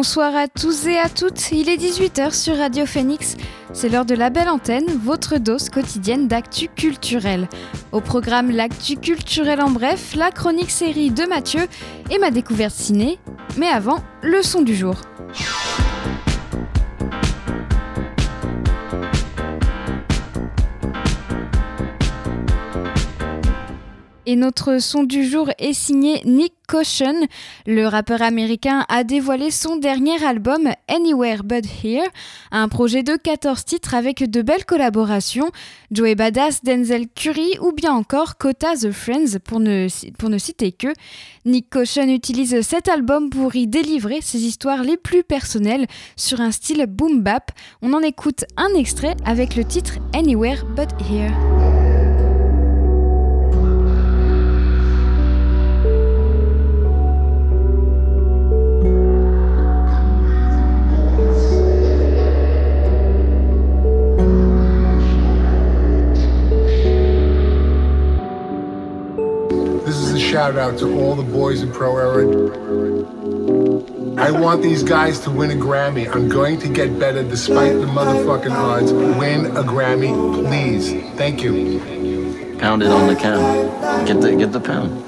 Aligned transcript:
Bonsoir 0.00 0.34
à 0.34 0.48
tous 0.48 0.86
et 0.86 0.96
à 0.96 1.10
toutes, 1.10 1.52
il 1.52 1.68
est 1.68 1.76
18h 1.76 2.32
sur 2.32 2.56
Radio 2.56 2.86
Phoenix. 2.86 3.36
C'est 3.74 3.90
l'heure 3.90 4.06
de 4.06 4.14
la 4.14 4.30
belle 4.30 4.48
antenne, 4.48 4.86
votre 5.04 5.36
dose 5.36 5.68
quotidienne 5.68 6.26
d'actu 6.26 6.68
culturel. 6.68 7.50
Au 7.92 8.00
programme 8.00 8.50
L'actu 8.50 8.96
culturel 8.96 9.60
en 9.60 9.68
bref, 9.68 10.14
la 10.16 10.30
chronique 10.30 10.70
série 10.70 11.10
de 11.10 11.26
Mathieu 11.26 11.68
et 12.10 12.16
ma 12.16 12.30
découverte 12.30 12.74
ciné. 12.74 13.18
Mais 13.58 13.68
avant, 13.68 14.02
le 14.22 14.40
son 14.40 14.62
du 14.62 14.74
jour. 14.74 14.94
Et 24.30 24.36
notre 24.36 24.80
son 24.80 25.02
du 25.02 25.24
jour 25.24 25.50
est 25.58 25.72
signé 25.72 26.22
Nick 26.24 26.52
Caution. 26.68 27.26
Le 27.66 27.88
rappeur 27.88 28.22
américain 28.22 28.86
a 28.88 29.02
dévoilé 29.02 29.50
son 29.50 29.74
dernier 29.74 30.24
album 30.24 30.70
Anywhere 30.86 31.42
But 31.42 31.64
Here, 31.82 32.06
un 32.52 32.68
projet 32.68 33.02
de 33.02 33.16
14 33.16 33.64
titres 33.64 33.92
avec 33.92 34.22
de 34.30 34.42
belles 34.42 34.64
collaborations, 34.64 35.50
Joey 35.90 36.14
Badass, 36.14 36.62
Denzel 36.62 37.08
Curry 37.08 37.58
ou 37.60 37.72
bien 37.72 37.92
encore 37.92 38.38
Kota 38.38 38.76
The 38.76 38.92
Friends 38.92 39.40
pour 39.42 39.58
ne, 39.58 39.88
pour 40.16 40.30
citer 40.38 40.70
que. 40.70 40.92
Nick 41.44 41.68
Caution 41.68 42.06
utilise 42.06 42.60
cet 42.60 42.86
album 42.86 43.30
pour 43.30 43.56
y 43.56 43.66
délivrer 43.66 44.20
ses 44.20 44.44
histoires 44.44 44.84
les 44.84 44.96
plus 44.96 45.24
personnelles 45.24 45.88
sur 46.14 46.40
un 46.40 46.52
style 46.52 46.86
boom 46.86 47.20
bap. 47.20 47.50
On 47.82 47.94
en 47.94 48.00
écoute 48.02 48.44
un 48.56 48.72
extrait 48.76 49.16
avec 49.24 49.56
le 49.56 49.64
titre 49.64 49.94
Anywhere 50.14 50.64
But 50.76 50.90
Here. 51.10 51.59
Shout 70.40 70.56
out 70.56 70.78
to 70.78 70.98
all 70.98 71.14
the 71.14 71.22
boys 71.22 71.60
in 71.60 71.70
Pro 71.70 71.98
Era. 71.98 72.24
I 74.16 74.30
want 74.30 74.62
these 74.62 74.82
guys 74.82 75.20
to 75.20 75.30
win 75.30 75.50
a 75.50 75.54
Grammy. 75.54 76.08
I'm 76.10 76.30
going 76.30 76.58
to 76.60 76.68
get 76.70 76.98
better 76.98 77.22
despite 77.22 77.74
the 77.74 77.84
motherfucking 77.84 78.50
odds. 78.50 78.90
Win 78.90 79.44
a 79.44 79.62
Grammy, 79.62 80.14
please. 80.48 80.92
Thank 81.18 81.42
you. 81.42 82.56
Pound 82.58 82.82
it 82.82 82.88
on 82.88 83.06
the 83.06 83.16
count. 83.16 84.06
Get 84.06 84.22
the 84.22 84.34
get 84.34 84.52
the 84.52 84.60
pound. 84.60 85.04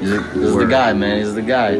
He's, 0.00 0.10
a, 0.10 0.22
he's 0.32 0.56
the 0.56 0.66
guy, 0.68 0.92
man. 0.92 1.18
He's 1.18 1.34
the 1.34 1.42
guy. 1.42 1.74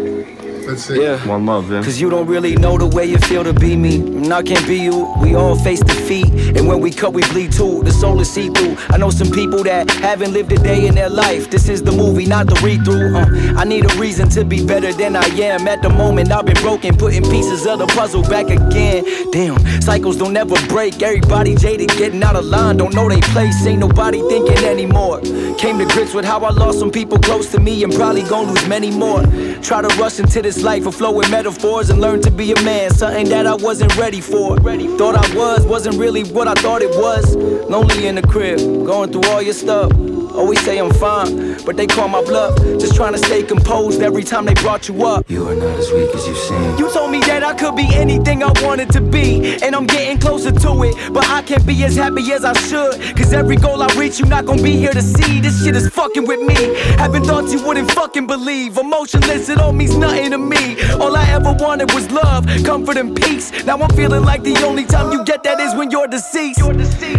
Let's 0.67 0.85
see. 0.85 1.03
Yeah. 1.03 1.27
One 1.27 1.47
love, 1.47 1.69
then. 1.69 1.83
Cause 1.83 2.01
you 2.01 2.09
don't 2.11 2.27
really 2.27 2.57
know 2.57 2.79
the 2.79 2.87
way 2.87 3.05
you 3.05 3.19
feel 3.19 3.45
to 3.45 3.53
be 3.53 3.77
me. 3.77 3.97
And 3.97 4.33
I 4.33 4.43
can't 4.43 4.67
be 4.67 4.79
you. 4.79 5.13
We 5.21 5.35
all 5.35 5.57
face 5.57 5.81
defeat. 5.81 6.27
And 6.57 6.67
when 6.67 6.81
we 6.81 6.91
cut, 6.91 7.13
we 7.13 7.23
bleed 7.29 7.53
too. 7.53 7.83
The 7.83 7.93
soul 7.93 8.21
is 8.21 8.33
see 8.33 8.49
through. 8.49 8.77
I 8.89 8.97
know 8.97 9.11
some 9.11 9.31
people 9.31 9.63
that 9.65 9.91
haven't 9.91 10.33
lived 10.33 10.53
a 10.53 10.57
day 10.57 10.87
in 10.87 10.95
their 10.95 11.11
life. 11.11 11.51
This 11.51 11.69
is 11.69 11.83
the 11.83 11.93
movie, 11.93 12.27
not 12.27 12.47
the 12.47 12.59
read 12.65 12.85
through. 12.85 13.15
Uh, 13.15 13.61
I 13.61 13.65
need 13.65 13.85
a 13.85 13.95
reason 13.99 14.29
to 14.31 14.45
be 14.45 14.65
better 14.65 14.93
than 14.93 15.17
I 15.17 15.27
am. 15.27 15.69
At 15.69 15.83
the 15.83 15.91
moment, 15.91 16.33
I've 16.33 16.47
been 16.47 16.61
broken, 16.63 16.97
putting 16.97 17.23
pieces 17.25 17.67
of 17.67 17.79
the 17.79 17.87
puzzle 17.87 18.23
back 18.23 18.47
again. 18.47 19.05
Damn, 19.33 19.59
cycles 19.83 20.17
don't 20.17 20.37
ever 20.37 20.57
break. 20.69 21.03
Everybody 21.03 21.55
jaded, 21.55 21.91
getting 21.91 22.23
out 22.23 22.37
of 22.37 22.45
line. 22.45 22.77
Don't 22.79 22.95
know 22.95 23.09
they 23.09 23.21
place. 23.21 23.67
Ain't 23.67 23.81
nobody 23.81 24.21
thinking 24.29 24.65
anymore. 24.65 25.21
Came 25.59 25.79
to 25.79 25.87
grips 25.87 26.15
with 26.15 26.25
how 26.25 26.41
I 26.41 26.51
lost 26.51 26.79
some 26.79 26.91
people 26.91 27.19
close 27.19 27.51
to 27.53 27.61
me 27.61 27.85
and 27.85 27.93
probably 27.93 28.23
gonna 28.23 28.51
lose 28.51 28.67
many 28.69 28.91
more. 28.91 29.23
Try 29.63 29.83
to 29.83 29.89
rush 30.01 30.19
into 30.19 30.43
this 30.43 30.54
life 30.63 30.87
of 30.87 30.95
flowing 30.95 31.31
metaphors 31.31 31.91
and 31.91 32.01
learn 32.01 32.21
to 32.23 32.31
be 32.31 32.53
a 32.53 32.63
man, 32.63 32.91
something 32.91 33.29
that 33.29 33.47
I 33.47 33.55
wasn't 33.55 33.97
ready 33.97 34.21
for. 34.21 34.57
Thought 34.59 35.17
I 35.17 35.37
was, 35.37 35.67
wasn't 35.67 35.97
really 35.97 36.25
what 36.25 36.49
I 36.49 36.55
thought 36.55 36.83
it 36.83 36.91
was. 36.91 37.35
Lonely 37.37 38.07
in 38.07 38.15
the 38.15 38.23
crib, 38.23 38.59
going 38.59 39.11
through 39.13 39.25
all 39.31 39.43
your 39.43 39.55
stuff. 39.55 39.91
Always 40.35 40.61
say 40.65 40.79
I'm 40.79 40.93
fine, 40.93 41.63
but 41.65 41.77
they 41.77 41.87
call 41.87 42.09
my 42.09 42.23
bluff. 42.23 42.57
Just 42.81 42.97
trying 42.97 43.13
to 43.13 43.19
stay 43.19 43.45
composed 43.45 44.03
every 44.03 44.25
time 44.25 44.45
they 44.45 44.55
brought 44.55 44.89
you 44.89 45.05
up. 45.07 45.31
You 45.31 45.49
are 45.49 45.55
not 45.55 45.79
as 45.79 45.93
weak 45.93 46.13
as 46.13 46.27
you 46.27 46.35
seem. 46.35 46.77
You 46.77 46.91
told 46.93 47.13
me 47.13 47.21
that 47.21 47.45
I 47.45 47.55
could 47.55 47.77
be 47.77 47.89
anything 47.95 48.43
I 48.43 48.53
wanted 48.63 48.91
to 48.91 49.01
be, 49.01 49.57
and 49.63 49.77
I'm 49.77 49.87
getting 49.87 50.19
closer 50.19 50.51
to 50.51 50.83
it. 50.83 51.13
But 51.13 51.29
I 51.29 51.43
can't 51.43 51.65
be 51.65 51.85
as 51.85 51.95
happy 51.97 52.33
as 52.33 52.45
I 52.45 52.53
should, 52.53 53.17
cause 53.17 53.33
every 53.33 53.57
goal 53.57 53.81
I 53.81 53.87
reach, 53.97 54.19
you're 54.19 54.29
not 54.29 54.45
gonna 54.45 54.63
be 54.63 54.77
here 54.77 54.93
to 54.93 55.03
see. 55.03 55.41
This 55.41 55.63
shit 55.63 55.77
is 55.77 55.89
fucking 55.89 56.27
with 56.27 56.41
me. 56.41 56.75
Having 56.99 57.25
thoughts 57.25 57.53
you 57.53 57.65
wouldn't 57.65 57.91
fucking 57.93 58.27
believe. 58.27 58.77
Emotionless, 58.77 59.49
it 59.49 59.59
all 59.59 59.73
means 59.73 59.97
nothing 59.97 60.33
to 60.33 60.39
me. 60.39 60.77
All 60.95 61.17
I 61.17 61.31
ever 61.31 61.53
wanted 61.53 61.93
was 61.93 62.11
love, 62.11 62.45
comfort, 62.65 62.97
and 62.97 63.15
peace. 63.15 63.53
Now 63.65 63.79
I'm 63.79 63.91
feeling 63.91 64.25
like 64.25 64.43
the 64.43 64.57
only 64.65 64.85
time 64.85 65.13
you 65.13 65.25
get 65.25 65.45
that 65.45 65.61
is 65.61 65.75
when 65.77 65.93
you're 65.93 66.09
deceased. 66.09 66.61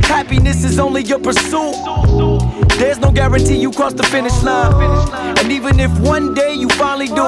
Happiness 0.06 0.66
is 0.66 0.80
only 0.80 1.04
your 1.04 1.20
pursuit. 1.20 1.76
There's 2.78 3.00
no 3.00 3.10
guarantee 3.10 3.58
you 3.58 3.72
cross 3.72 3.94
the 3.94 4.04
finish 4.04 4.44
line. 4.44 4.74
And 5.38 5.52
even 5.52 5.80
if 5.80 5.92
one 6.00 6.34
day 6.34 6.54
you 6.54 6.68
finally 6.70 7.08
do, 7.08 7.24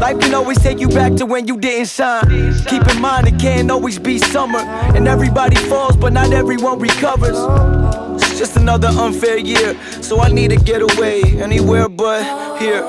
life 0.00 0.20
can 0.20 0.34
always 0.34 0.58
take 0.62 0.78
you 0.78 0.88
back 0.88 1.14
to 1.16 1.26
when 1.26 1.48
you 1.48 1.56
didn't 1.58 1.88
shine. 1.88 2.54
Keep 2.66 2.86
in 2.88 3.00
mind 3.00 3.26
it 3.26 3.40
can't 3.40 3.70
always 3.70 3.98
be 3.98 4.18
summer. 4.18 4.60
And 4.94 5.08
everybody 5.08 5.56
falls, 5.56 5.96
but 5.96 6.12
not 6.12 6.32
everyone 6.32 6.78
recovers. 6.78 7.36
It's 8.22 8.38
just 8.38 8.56
another 8.56 8.88
unfair 8.88 9.38
year. 9.38 9.76
So 10.00 10.20
I 10.20 10.28
need 10.28 10.50
to 10.50 10.56
get 10.56 10.80
away 10.80 11.22
anywhere 11.42 11.88
but 11.88 12.22
here. 12.60 12.86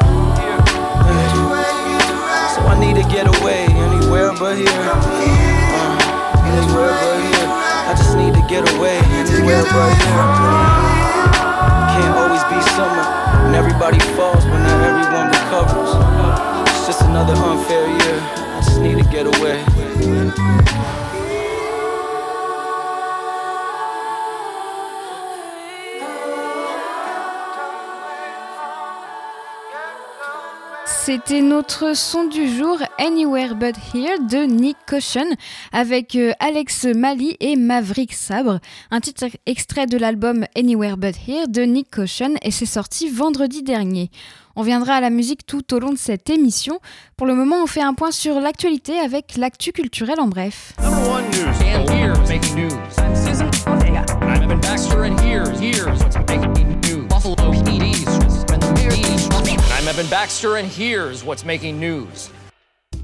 So 2.53 2.61
I 2.61 2.77
need 2.79 3.01
to 3.01 3.09
get 3.09 3.27
away 3.41 3.65
anywhere 3.65 4.31
but 4.37 4.55
here. 4.57 4.67
Uh, 4.69 5.97
anywhere 6.45 6.91
but 6.91 7.19
here. 7.21 7.49
I 7.87 7.93
just 7.97 8.15
need 8.15 8.33
to 8.35 8.45
get 8.47 8.69
away 8.77 8.97
anywhere 8.99 9.63
but 9.63 9.93
here. 9.97 10.54
Everybody 13.55 13.99
falls, 14.17 14.43
but 14.43 14.59
not 14.59 14.79
everyone 14.83 15.27
recovers. 15.31 15.91
It's 16.69 16.85
just 16.87 17.01
another 17.03 17.33
unfair 17.33 17.87
year. 17.87 18.19
I 18.21 18.61
just 18.65 18.81
need 18.81 18.97
to 19.01 19.09
get 19.09 19.25
away. 19.27 19.63
C'était 31.05 31.43
notre 31.43 31.95
son 31.95 32.25
du 32.25 32.47
jour 32.47 32.79
Anywhere 32.97 33.53
But 33.53 33.75
Here 33.93 34.17
de 34.27 34.47
Nick 34.47 34.75
Caution 34.89 35.27
avec 35.71 36.15
euh, 36.15 36.31
Alex 36.39 36.85
Mali 36.85 37.37
et 37.39 37.55
Maverick 37.57 38.11
Sabre. 38.11 38.57
Un 38.89 39.01
titre 39.01 39.25
extrait 39.45 39.85
de 39.85 39.99
l'album 39.99 40.45
Anywhere 40.57 40.97
But 40.97 41.15
Here 41.27 41.47
de 41.47 41.61
Nick 41.61 41.93
Caution 41.93 42.33
et 42.41 42.49
c'est 42.49 42.65
sorti 42.65 43.07
vendredi 43.07 43.61
dernier. 43.61 44.09
On 44.55 44.63
viendra 44.63 44.95
à 44.95 44.99
la 44.99 45.11
musique 45.11 45.45
tout 45.45 45.75
au 45.75 45.79
long 45.79 45.91
de 45.91 45.97
cette 45.99 46.27
émission. 46.31 46.79
Pour 47.17 47.27
le 47.27 47.35
moment, 47.35 47.61
on 47.61 47.67
fait 47.67 47.83
un 47.83 47.93
point 47.93 48.09
sur 48.09 48.39
l'actualité 48.39 48.97
avec 48.97 49.37
l'actu 49.37 49.73
culturel 49.73 50.19
en 50.19 50.25
bref. 50.27 50.73
Evan 59.97 60.09
Baxter, 60.09 60.57
and 60.57 60.67
here's 60.67 61.23
what's 61.23 61.45
making 61.45 61.79
news. 61.79 62.29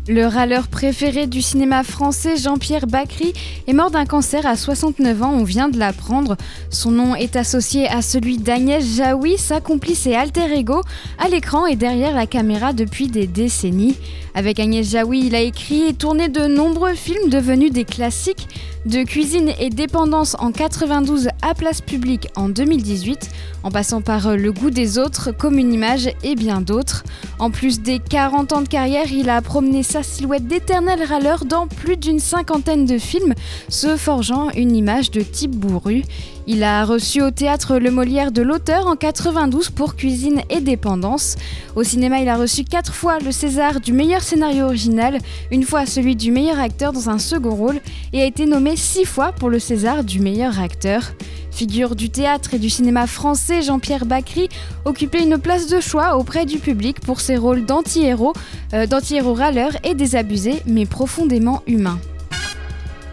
Le 0.08 0.26
râleur 0.26 0.68
préféré 0.68 1.28
du 1.28 1.44
cinéma 1.44 1.84
français, 1.84 2.36
Jean-Pierre 2.36 2.88
Bacry, 2.88 3.34
est 3.68 3.74
mort 3.74 3.92
d'un 3.92 4.08
cancer 4.08 4.48
à 4.48 4.56
69 4.56 5.22
ans, 5.22 5.32
on 5.32 5.44
vient 5.44 5.70
de 5.70 5.78
l'apprendre. 5.78 6.38
Son 6.72 6.90
nom 6.90 7.14
est 7.14 7.36
associé 7.36 7.88
à 7.88 8.02
celui 8.02 8.40
d'Agnès 8.40 8.84
Jaoui, 8.84 9.38
sa 9.38 9.62
complice 9.62 10.08
et 10.08 10.16
alter 10.16 10.52
ego, 10.58 10.82
à 11.20 11.30
l'écran 11.30 11.68
et 11.68 11.76
derrière 11.76 12.16
la 12.16 12.26
caméra 12.26 12.74
depuis 12.74 13.10
des 13.10 13.28
décennies. 13.28 13.96
Avec 14.34 14.60
Agnès 14.60 14.90
Jaoui, 14.90 15.28
il 15.28 15.36
a 15.36 15.42
écrit 15.42 15.84
et 15.84 15.94
tourné 15.94 16.30
de 16.30 16.48
nombreux 16.48 16.96
films 16.96 17.30
devenus 17.30 17.72
des 17.72 17.86
classiques. 17.86 18.48
De 18.86 19.04
cuisine 19.04 19.52
et 19.60 19.70
dépendance 19.70 20.36
en 20.40 20.52
92 20.52 21.30
à 21.44 21.54
place 21.54 21.82
publique 21.82 22.30
en 22.36 22.50
2018, 22.50 23.30
en 23.62 23.70
passant 23.70 24.02
par 24.02 24.36
Le 24.36 24.52
goût 24.52 24.72
des 24.72 24.98
autres, 24.98 25.32
comme 25.32 25.60
une 25.60 25.72
image 25.72 26.10
et 26.24 26.34
bien 26.34 26.62
d'autres. 26.62 27.04
En 27.38 27.52
plus 27.52 27.82
des 27.82 28.00
40 28.00 28.54
ans 28.54 28.62
de 28.62 28.68
carrière, 28.68 29.12
il 29.12 29.30
a 29.30 29.40
promené 29.42 29.84
sa 29.92 30.04
silhouette 30.04 30.48
d'éternel 30.48 31.04
râleur 31.04 31.44
dans 31.44 31.68
plus 31.68 31.98
d'une 31.98 32.20
cinquantaine 32.20 32.86
de 32.86 32.98
films, 32.98 33.34
se 33.68 33.98
forgeant 33.98 34.50
une 34.52 34.74
image 34.74 35.12
de 35.12 35.20
type 35.20 35.52
bourru. 35.52 36.04
Il 36.48 36.64
a 36.64 36.86
reçu 36.86 37.22
au 37.22 37.30
théâtre 37.30 37.78
le 37.78 37.92
Molière 37.92 38.32
de 38.32 38.42
l'auteur 38.42 38.88
en 38.88 38.96
92 38.96 39.70
pour 39.70 39.98
Cuisine 39.98 40.44
et 40.50 40.62
Dépendance. 40.62 41.36
Au 41.76 41.84
cinéma, 41.84 42.20
il 42.22 42.30
a 42.30 42.38
reçu 42.38 42.64
quatre 42.64 42.94
fois 42.94 43.20
le 43.20 43.34
César 43.34 43.82
du 43.82 43.92
meilleur 43.92 44.22
scénario 44.22 44.64
original, 44.68 45.18
une 45.52 45.64
fois 45.64 45.86
celui 45.86 46.16
du 46.16 46.32
meilleur 46.32 46.62
acteur 46.62 46.94
dans 46.94 47.10
un 47.10 47.20
second 47.20 47.54
rôle, 47.54 47.82
et 48.14 48.22
a 48.22 48.26
été 48.26 48.46
nommé 48.46 48.78
six 48.78 49.04
fois 49.04 49.34
pour 49.34 49.50
le 49.50 49.60
César 49.60 50.06
du 50.06 50.22
meilleur 50.22 50.58
acteur. 50.62 51.04
Figure 51.52 51.96
du 51.96 52.10
théâtre 52.10 52.54
et 52.54 52.60
du 52.60 52.70
cinéma 52.70 53.06
français, 53.08 53.62
Jean-Pierre 53.62 54.06
Bacry 54.06 54.50
occupait 54.86 55.24
une 55.24 55.38
place 55.38 55.68
de 55.68 55.80
choix 55.80 56.16
auprès 56.18 56.46
du 56.46 56.58
public 56.58 57.00
pour 57.02 57.20
ses 57.20 57.38
rôles 57.38 57.66
d'anti-héros, 57.66 58.34
euh, 58.74 58.88
d'anti-héros 58.88 59.34
râleurs 59.34 59.76
et 59.84 59.94
désabusés, 59.94 60.64
mais 60.66 60.86
profondément 60.86 61.62
humains. 61.68 62.00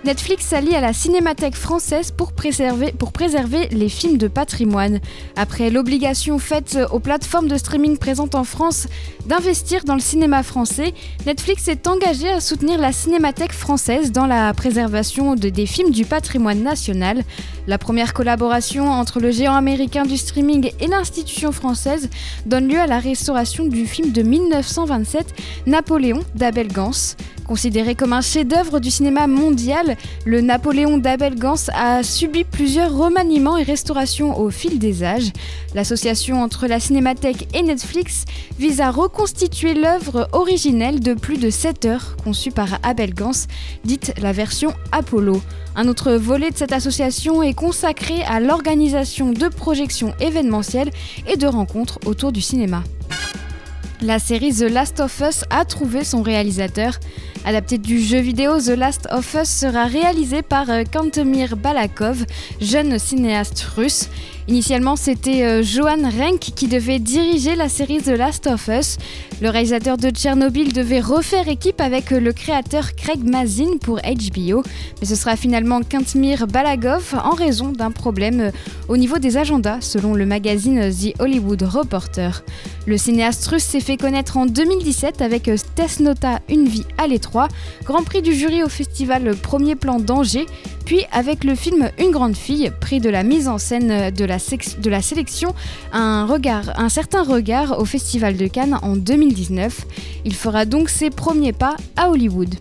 Netflix 0.04 0.46
s'allie 0.46 0.76
à 0.76 0.80
la 0.80 0.92
Cinémathèque 0.92 1.56
française 1.56 2.12
pour 2.12 2.32
préserver, 2.32 2.92
pour 2.92 3.12
les 3.72 3.88
films 3.88 4.16
de 4.16 4.28
patrimoine. 4.28 5.00
Après 5.36 5.70
l'obligation 5.70 6.38
faite 6.38 6.78
aux 6.92 7.00
plateformes 7.00 7.48
de 7.48 7.56
streaming 7.56 7.98
présentes 7.98 8.36
en 8.36 8.44
France 8.44 8.86
d'investir 9.26 9.84
dans 9.84 9.94
le 9.94 10.00
cinéma 10.00 10.42
français, 10.42 10.94
Netflix 11.26 11.66
est 11.68 11.86
engagé 11.88 12.28
à 12.28 12.40
soutenir 12.40 12.78
la 12.78 12.92
Cinémathèque 12.92 13.52
française 13.52 14.12
dans 14.12 14.26
la 14.26 14.54
préservation 14.54 15.34
de, 15.34 15.48
des 15.48 15.66
films 15.66 15.90
du 15.90 16.04
patrimoine 16.04 16.62
national. 16.62 17.24
La 17.66 17.76
première 17.76 18.14
collaboration 18.14 18.88
entre 18.88 19.18
le 19.20 19.32
géant 19.32 19.56
américain 19.56 20.06
du 20.06 20.16
streaming 20.16 20.70
et 20.80 20.86
l'institution 20.86 21.50
française 21.50 22.08
donne 22.46 22.68
lieu 22.68 22.78
à 22.78 22.86
la 22.86 23.00
restauration 23.00 23.66
du 23.66 23.84
film 23.84 24.12
de 24.12 24.22
1927 24.22 25.34
Napoléon 25.66 26.20
d'Abel 26.34 26.68
Gance. 26.68 27.16
Considéré 27.48 27.94
comme 27.94 28.12
un 28.12 28.20
chef-d'œuvre 28.20 28.78
du 28.78 28.90
cinéma 28.90 29.26
mondial, 29.26 29.96
le 30.26 30.42
Napoléon 30.42 30.98
d'Abel 30.98 31.34
Gance 31.34 31.70
a 31.72 32.02
subi 32.02 32.44
plusieurs 32.44 32.94
remaniements 32.94 33.56
et 33.56 33.62
restaurations 33.62 34.38
au 34.38 34.50
fil 34.50 34.78
des 34.78 35.02
âges. 35.02 35.32
L'association 35.74 36.42
entre 36.42 36.66
la 36.66 36.78
Cinémathèque 36.78 37.48
et 37.54 37.62
Netflix 37.62 38.26
vise 38.58 38.82
à 38.82 38.90
reconstituer 38.90 39.72
l'œuvre 39.72 40.28
originelle 40.32 41.00
de 41.00 41.14
plus 41.14 41.38
de 41.38 41.48
7 41.48 41.86
heures 41.86 42.16
conçue 42.22 42.50
par 42.50 42.68
Abel 42.82 43.14
Gance, 43.14 43.46
dite 43.82 44.12
la 44.20 44.32
version 44.32 44.74
Apollo. 44.92 45.40
Un 45.74 45.88
autre 45.88 46.12
volet 46.12 46.50
de 46.50 46.56
cette 46.56 46.72
association 46.72 47.42
est 47.42 47.54
consacré 47.54 48.22
à 48.24 48.40
l'organisation 48.40 49.32
de 49.32 49.48
projections 49.48 50.12
événementielles 50.20 50.90
et 51.26 51.38
de 51.38 51.46
rencontres 51.46 51.98
autour 52.04 52.30
du 52.30 52.42
cinéma. 52.42 52.82
La 54.00 54.20
série 54.20 54.52
The 54.52 54.70
Last 54.70 55.00
of 55.00 55.20
Us 55.28 55.44
a 55.50 55.64
trouvé 55.64 56.04
son 56.04 56.22
réalisateur. 56.22 57.00
Adapté 57.44 57.78
du 57.78 58.00
jeu 58.00 58.18
vidéo, 58.18 58.60
The 58.60 58.76
Last 58.76 59.08
of 59.10 59.34
Us 59.34 59.48
sera 59.48 59.86
réalisé 59.86 60.42
par 60.42 60.70
euh, 60.70 60.84
Kantemir 60.84 61.56
Balakov, 61.56 62.24
jeune 62.60 62.96
cinéaste 63.00 63.60
russe. 63.76 64.08
Initialement, 64.46 64.94
c'était 64.94 65.42
euh, 65.42 65.62
Johan 65.64 66.08
Renck 66.16 66.38
qui 66.38 66.68
devait 66.68 67.00
diriger 67.00 67.56
la 67.56 67.68
série 67.68 67.98
The 67.98 68.10
Last 68.10 68.46
of 68.46 68.68
Us. 68.68 68.98
Le 69.40 69.50
réalisateur 69.50 69.96
de 69.96 70.10
Tchernobyl 70.10 70.72
devait 70.72 71.00
refaire 71.00 71.48
équipe 71.48 71.80
avec 71.80 72.12
euh, 72.12 72.20
le 72.20 72.32
créateur 72.32 72.94
Craig 72.94 73.24
Mazin 73.24 73.78
pour 73.80 73.96
HBO, 73.96 74.62
mais 75.00 75.06
ce 75.06 75.16
sera 75.16 75.34
finalement 75.34 75.80
Kantemir 75.82 76.46
Balagov 76.46 77.14
en 77.24 77.34
raison 77.34 77.72
d'un 77.72 77.90
problème 77.90 78.52
au 78.88 78.96
niveau 78.96 79.18
des 79.18 79.36
agendas, 79.36 79.80
selon 79.80 80.14
le 80.14 80.24
magazine 80.24 80.88
The 80.90 81.20
Hollywood 81.20 81.62
Reporter. 81.62 82.44
Le 82.88 82.96
cinéaste 82.96 83.46
russe 83.48 83.64
s'est 83.64 83.82
fait 83.82 83.98
connaître 83.98 84.38
en 84.38 84.46
2017 84.46 85.20
avec 85.20 85.50
Tesnota 85.74 86.40
Une 86.48 86.66
vie 86.66 86.86
à 86.96 87.06
l'étroit, 87.06 87.48
Grand 87.84 88.02
Prix 88.02 88.22
du 88.22 88.32
jury 88.32 88.62
au 88.62 88.70
festival 88.70 89.36
Premier 89.36 89.74
Plan 89.74 90.00
d'Angers, 90.00 90.46
puis 90.86 91.04
avec 91.12 91.44
le 91.44 91.54
film 91.54 91.90
Une 91.98 92.12
grande 92.12 92.34
fille, 92.34 92.72
prix 92.80 92.98
de 92.98 93.10
la 93.10 93.24
mise 93.24 93.46
en 93.46 93.58
scène 93.58 94.10
de 94.10 94.24
la, 94.24 94.38
de 94.38 94.90
la 94.90 95.02
sélection, 95.02 95.54
un 95.92 96.88
certain 96.88 97.24
regard 97.24 97.78
au 97.78 97.84
Festival 97.84 98.38
de 98.38 98.46
Cannes 98.46 98.78
en 98.80 98.96
2019. 98.96 99.84
Il 100.24 100.34
fera 100.34 100.64
donc 100.64 100.88
ses 100.88 101.10
premiers 101.10 101.52
pas 101.52 101.76
à 101.94 102.08
Hollywood. 102.08 102.54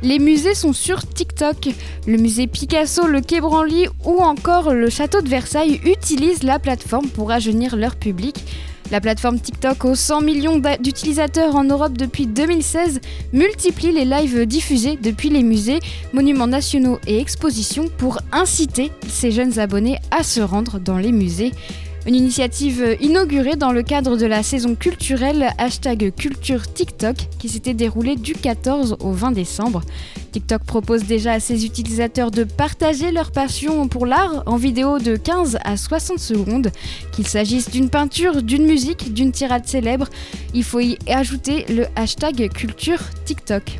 Les 0.00 0.20
musées 0.20 0.54
sont 0.54 0.72
sur 0.72 1.06
TikTok. 1.06 1.70
Le 2.06 2.16
musée 2.18 2.46
Picasso, 2.46 3.06
le 3.06 3.20
Quai 3.20 3.40
Branly 3.40 3.88
ou 4.04 4.20
encore 4.20 4.72
le 4.72 4.88
château 4.90 5.20
de 5.20 5.28
Versailles 5.28 5.80
utilisent 5.84 6.44
la 6.44 6.60
plateforme 6.60 7.08
pour 7.08 7.28
rajeunir 7.28 7.74
leur 7.74 7.96
public. 7.96 8.36
La 8.90 9.02
plateforme 9.02 9.38
TikTok 9.38 9.84
aux 9.84 9.94
100 9.94 10.22
millions 10.22 10.62
d'utilisateurs 10.80 11.56
en 11.56 11.64
Europe 11.64 11.98
depuis 11.98 12.26
2016 12.26 13.00
multiplie 13.34 13.92
les 13.92 14.06
lives 14.06 14.46
diffusés 14.46 14.98
depuis 15.02 15.28
les 15.28 15.42
musées, 15.42 15.80
monuments 16.14 16.46
nationaux 16.46 16.98
et 17.06 17.20
expositions 17.20 17.88
pour 17.98 18.18
inciter 18.32 18.90
ces 19.06 19.30
jeunes 19.30 19.58
abonnés 19.58 19.98
à 20.10 20.22
se 20.22 20.40
rendre 20.40 20.78
dans 20.78 20.96
les 20.96 21.12
musées. 21.12 21.52
Une 22.06 22.14
initiative 22.14 22.96
inaugurée 23.02 23.56
dans 23.56 23.72
le 23.72 23.82
cadre 23.82 24.16
de 24.16 24.24
la 24.24 24.42
saison 24.42 24.74
culturelle 24.74 25.50
hashtag 25.58 26.14
culture 26.16 26.72
TikTok 26.72 27.16
qui 27.38 27.50
s'était 27.50 27.74
déroulée 27.74 28.16
du 28.16 28.32
14 28.32 28.96
au 29.00 29.12
20 29.12 29.32
décembre. 29.32 29.82
TikTok 30.30 30.64
propose 30.64 31.04
déjà 31.04 31.32
à 31.32 31.40
ses 31.40 31.64
utilisateurs 31.64 32.30
de 32.30 32.44
partager 32.44 33.10
leur 33.10 33.32
passion 33.32 33.88
pour 33.88 34.06
l'art 34.06 34.42
en 34.46 34.56
vidéo 34.56 34.98
de 34.98 35.16
15 35.16 35.58
à 35.64 35.76
60 35.76 36.18
secondes. 36.18 36.70
Qu'il 37.12 37.26
s'agisse 37.26 37.70
d'une 37.70 37.90
peinture, 37.90 38.42
d'une 38.42 38.66
musique, 38.66 39.12
d'une 39.12 39.32
tirade 39.32 39.66
célèbre, 39.66 40.08
il 40.54 40.64
faut 40.64 40.80
y 40.80 40.98
ajouter 41.08 41.64
le 41.68 41.86
hashtag 41.96 42.50
culture 42.50 43.00
TikTok. 43.24 43.78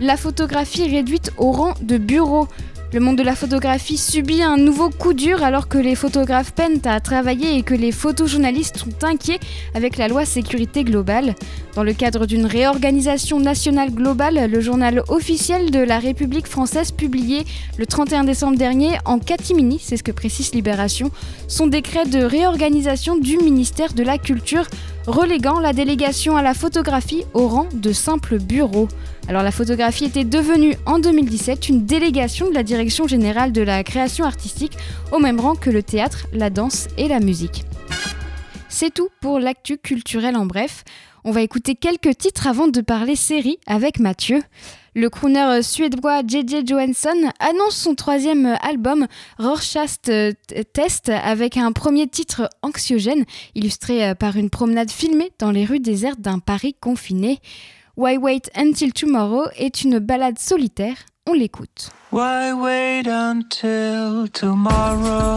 La 0.00 0.16
photographie 0.16 0.88
réduite 0.88 1.32
au 1.38 1.52
rang 1.52 1.74
de 1.80 1.96
bureau. 1.96 2.48
Le 2.96 3.02
monde 3.02 3.18
de 3.18 3.22
la 3.22 3.36
photographie 3.36 3.98
subit 3.98 4.42
un 4.42 4.56
nouveau 4.56 4.88
coup 4.88 5.12
dur 5.12 5.44
alors 5.44 5.68
que 5.68 5.76
les 5.76 5.94
photographes 5.94 6.54
peinent 6.54 6.80
à 6.86 6.98
travailler 6.98 7.58
et 7.58 7.62
que 7.62 7.74
les 7.74 7.92
photojournalistes 7.92 8.78
sont 8.78 9.04
inquiets 9.04 9.38
avec 9.74 9.98
la 9.98 10.08
loi 10.08 10.24
sécurité 10.24 10.82
globale. 10.82 11.34
Dans 11.74 11.82
le 11.82 11.92
cadre 11.92 12.24
d'une 12.24 12.46
réorganisation 12.46 13.38
nationale 13.38 13.90
globale, 13.90 14.50
le 14.50 14.60
journal 14.62 15.02
officiel 15.08 15.70
de 15.70 15.80
la 15.80 15.98
République 15.98 16.46
française 16.46 16.90
publié 16.90 17.44
le 17.76 17.84
31 17.84 18.24
décembre 18.24 18.56
dernier 18.56 18.92
en 19.04 19.18
catimini, 19.18 19.78
c'est 19.78 19.98
ce 19.98 20.02
que 20.02 20.10
précise 20.10 20.54
Libération, 20.54 21.10
son 21.48 21.66
décret 21.66 22.06
de 22.06 22.24
réorganisation 22.24 23.18
du 23.18 23.36
ministère 23.36 23.92
de 23.92 24.04
la 24.04 24.16
Culture 24.16 24.68
reléguant 25.06 25.60
la 25.60 25.72
délégation 25.72 26.36
à 26.36 26.42
la 26.42 26.54
photographie 26.54 27.24
au 27.32 27.46
rang 27.46 27.68
de 27.72 27.92
simple 27.92 28.38
bureau. 28.38 28.88
Alors 29.28 29.42
la 29.42 29.52
photographie 29.52 30.06
était 30.06 30.24
devenue 30.24 30.74
en 30.84 30.98
2017 30.98 31.68
une 31.68 31.86
délégation 31.86 32.48
de 32.48 32.54
la 32.54 32.62
Direction 32.62 33.06
générale 33.06 33.52
de 33.52 33.62
la 33.62 33.84
création 33.84 34.24
artistique 34.24 34.76
au 35.12 35.18
même 35.18 35.40
rang 35.40 35.54
que 35.54 35.70
le 35.70 35.82
théâtre, 35.82 36.26
la 36.32 36.50
danse 36.50 36.88
et 36.98 37.08
la 37.08 37.20
musique. 37.20 37.64
C'est 38.68 38.92
tout 38.92 39.08
pour 39.20 39.38
l'actu 39.38 39.78
culturel 39.78 40.36
en 40.36 40.44
bref. 40.44 40.84
On 41.24 41.30
va 41.30 41.42
écouter 41.42 41.74
quelques 41.76 42.18
titres 42.18 42.46
avant 42.46 42.68
de 42.68 42.80
parler 42.80 43.16
série 43.16 43.58
avec 43.66 43.98
Mathieu. 44.00 44.42
Le 44.98 45.10
crooner 45.10 45.62
suédois 45.62 46.22
JJ 46.26 46.66
Johansson 46.66 47.30
annonce 47.38 47.76
son 47.76 47.94
troisième 47.94 48.56
album 48.62 49.06
Rorschach 49.38 50.00
Test 50.72 51.10
avec 51.10 51.58
un 51.58 51.70
premier 51.72 52.06
titre 52.06 52.48
anxiogène 52.62 53.26
illustré 53.54 54.14
par 54.14 54.36
une 54.36 54.48
promenade 54.48 54.90
filmée 54.90 55.32
dans 55.38 55.50
les 55.50 55.66
rues 55.66 55.80
désertes 55.80 56.22
d'un 56.22 56.38
Paris 56.38 56.74
confiné. 56.80 57.40
Why 57.98 58.16
Wait 58.16 58.50
Until 58.54 58.94
Tomorrow 58.94 59.44
est 59.58 59.82
une 59.82 59.98
balade 59.98 60.38
solitaire. 60.38 60.96
On 61.28 61.34
l'écoute. 61.34 61.90
Why 62.10 62.54
wait 62.54 63.06
until 63.06 64.30
tomorrow? 64.32 65.34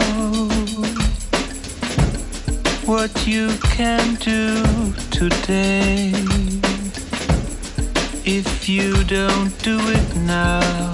What 2.86 3.26
you 3.26 3.48
can 3.76 4.16
do 4.24 4.62
today? 5.10 6.12
If 8.24 8.68
you 8.68 9.02
don't 9.04 9.50
do 9.62 9.78
it 9.80 10.16
now, 10.16 10.92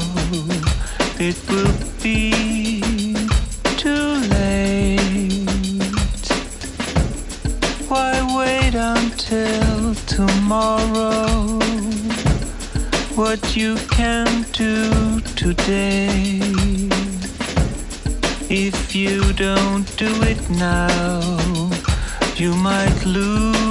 it 1.18 1.36
will 1.50 1.74
be 2.00 2.30
too 3.76 4.14
late. 4.30 5.48
Why 7.88 8.12
wait 8.36 8.74
until 8.76 9.94
tomorrow? 10.06 11.58
What 13.16 13.56
you 13.56 13.76
can 13.90 14.46
do 14.52 15.20
today. 15.34 16.40
If 18.48 18.94
you 18.94 19.32
don't 19.32 19.84
do 19.96 20.12
it 20.22 20.48
now, 20.50 21.70
you 22.36 22.54
might 22.54 23.04
lose 23.04 23.65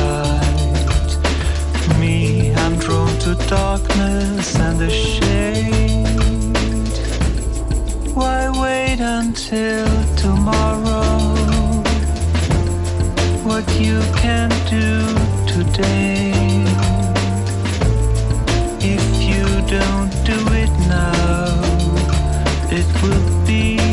Me, 2.01 2.53
I'm 2.53 2.77
drawn 2.79 3.17
to 3.21 3.37
darkness 3.49 4.57
and 4.57 4.79
the 4.79 4.91
shade. 4.91 6.05
Why 8.15 8.51
wait 8.61 9.01
until 9.01 9.87
tomorrow? 10.17 11.05
What 13.45 13.67
you 13.81 14.01
can 14.17 14.51
do 14.69 15.07
today. 15.47 16.33
If 18.81 19.05
you 19.23 19.45
don't 19.79 20.13
do 20.25 20.39
it 20.63 20.73
now, 20.89 21.63
it 22.71 22.87
will 23.01 23.47
be 23.47 23.84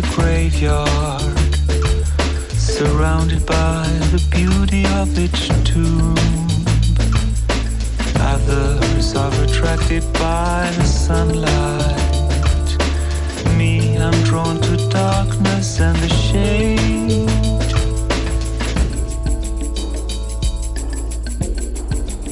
the 0.00 0.08
graveyard. 0.14 1.38
Surrounded 2.52 3.44
by 3.46 3.84
the 4.12 4.22
beauty 4.30 4.84
of 5.00 5.08
its 5.18 5.48
tomb. 5.64 6.14
Others 8.20 9.16
are 9.16 9.32
attracted 9.42 10.04
by 10.12 10.70
the 10.76 10.84
sunlight. 10.84 11.96
Me, 13.56 13.96
I'm 13.96 14.22
drawn 14.22 14.60
to 14.60 14.76
darkness 14.88 15.80
and 15.80 15.96
the 15.98 16.08
shade. 16.26 17.30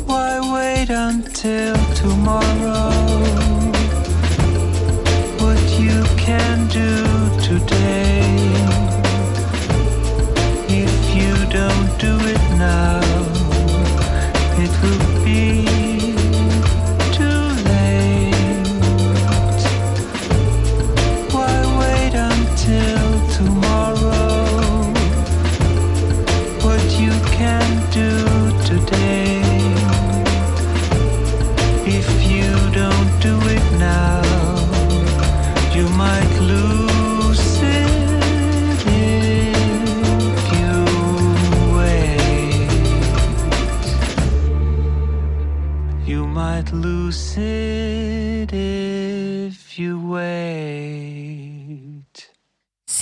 Why 0.07 0.39
wait 0.55 0.91
until 0.91 1.75
tomorrow? 1.95 3.06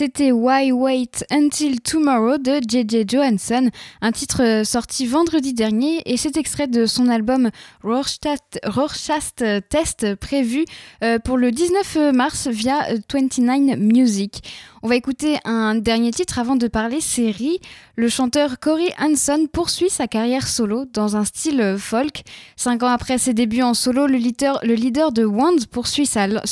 C'était 0.05 0.33
Why 0.33 0.71
Wait 0.71 1.25
Until 1.31 1.81
Tomorrow 1.81 2.37
de 2.37 2.61
JJ 2.61 3.09
Johansson, 3.11 3.71
un 4.03 4.13
titre 4.13 4.43
euh, 4.43 4.63
sorti 4.63 5.07
vendredi 5.07 5.55
dernier 5.55 6.03
et 6.05 6.19
c'est 6.19 6.37
extrait 6.37 6.67
de 6.67 6.85
son 6.85 7.09
album 7.09 7.49
Rorschach, 7.83 8.37
Rorschach 8.67 9.33
Test 9.71 10.15
prévu 10.17 10.67
euh, 11.03 11.19
pour 11.19 11.39
le 11.39 11.51
19 11.51 12.13
mars 12.13 12.49
via 12.49 12.91
euh, 12.91 12.99
29 13.11 13.79
Music. 13.79 14.43
On 14.85 14.89
va 14.89 14.97
écouter 14.97 15.39
un 15.47 15.77
dernier 15.77 16.11
titre 16.11 16.39
avant 16.39 16.57
de 16.57 16.69
parler 16.69 17.01
série. 17.01 17.59
Le 17.97 18.11
chanteur 18.11 18.59
Corey 18.61 18.93
Hanson 19.01 19.47
poursuit 19.51 19.89
sa 19.89 20.07
carrière 20.09 20.47
solo 20.47 20.85
dans 20.85 21.17
un 21.17 21.25
style 21.25 21.77
folk. 21.79 22.23
Cinq 22.57 22.83
ans 22.83 22.89
après 22.89 23.17
ses 23.17 23.33
débuts 23.33 23.63
en 23.63 23.73
solo, 23.73 24.07
le 24.07 24.19
leader, 24.19 24.61
le 24.63 24.75
leader 24.75 25.11
de 25.11 25.25
Wands 25.25 25.65
poursuit 25.71 26.05
sa, 26.05 26.27
lancée 26.27 26.51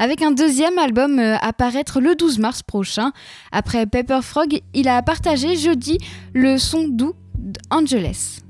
avec 0.00 0.22
un 0.22 0.32
deuxième 0.32 0.78
album 0.80 1.20
euh, 1.20 1.36
à 1.40 1.52
paraître 1.52 2.00
le 2.00 2.16
12 2.16 2.40
mars 2.40 2.64
prochain. 2.64 3.12
Après 3.52 3.86
Pepper 3.86 4.22
Frog, 4.22 4.60
il 4.74 4.88
a 4.88 5.00
partagé 5.02 5.54
jeudi 5.54 5.98
le 6.34 6.58
son 6.58 6.88
doux 6.88 7.14
d'Angeles. 7.38 7.86
Angeles. 7.86 8.45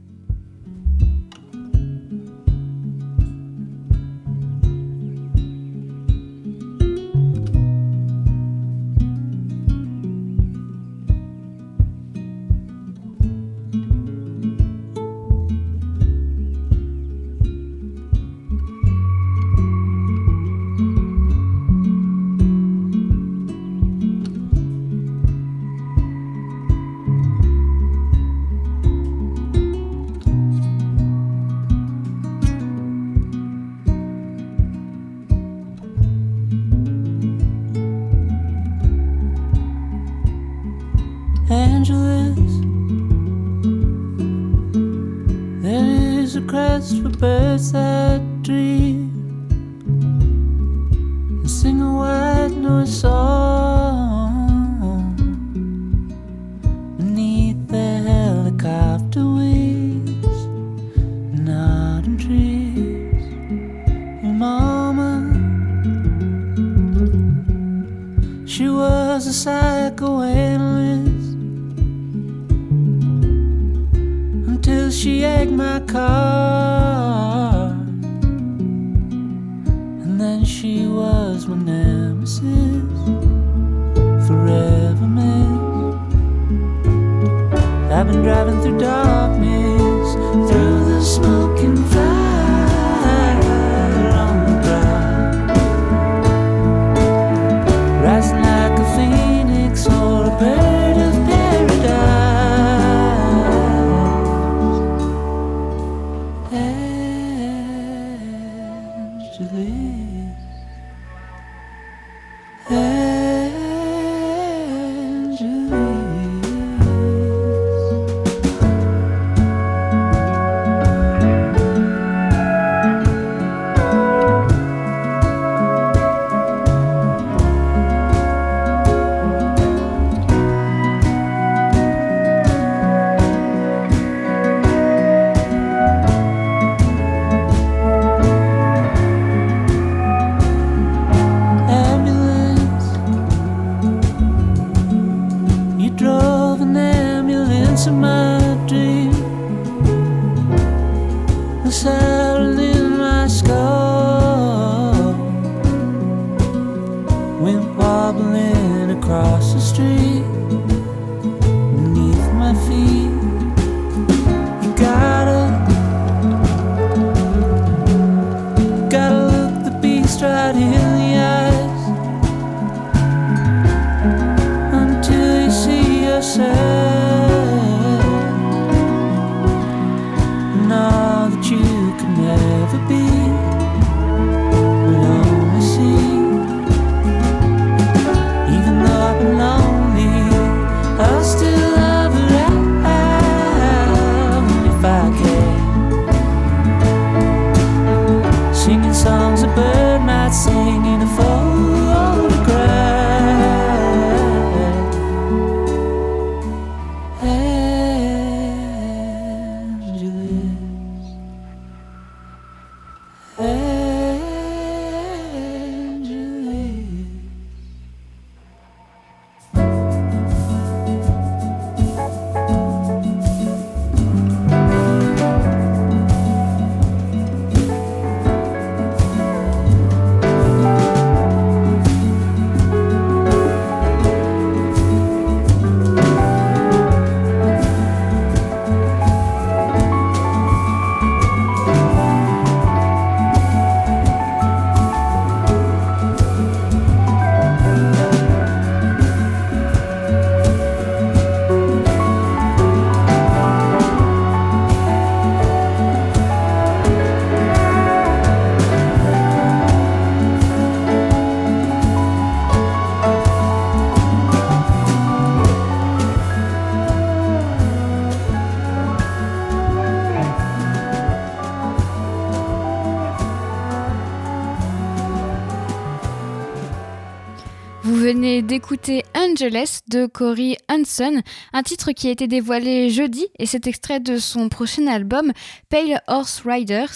D'écouter 278.87 279.05
Angeles 279.17 279.81
de 279.89 280.07
Cory 280.07 280.57
Hanson, 280.71 281.21
un 281.53 281.63
titre 281.63 281.93
qui 281.93 282.09
a 282.09 282.11
été 282.11 282.27
dévoilé 282.27 282.91
jeudi 282.91 283.27
et 283.39 283.47
c'est 283.47 283.67
extrait 283.67 284.01
de 284.01 284.19
son 284.19 284.49
prochain 284.49 284.87
album 284.87 285.33
Pale 285.69 286.01
Horse 286.07 286.43
Rider. 286.45 286.87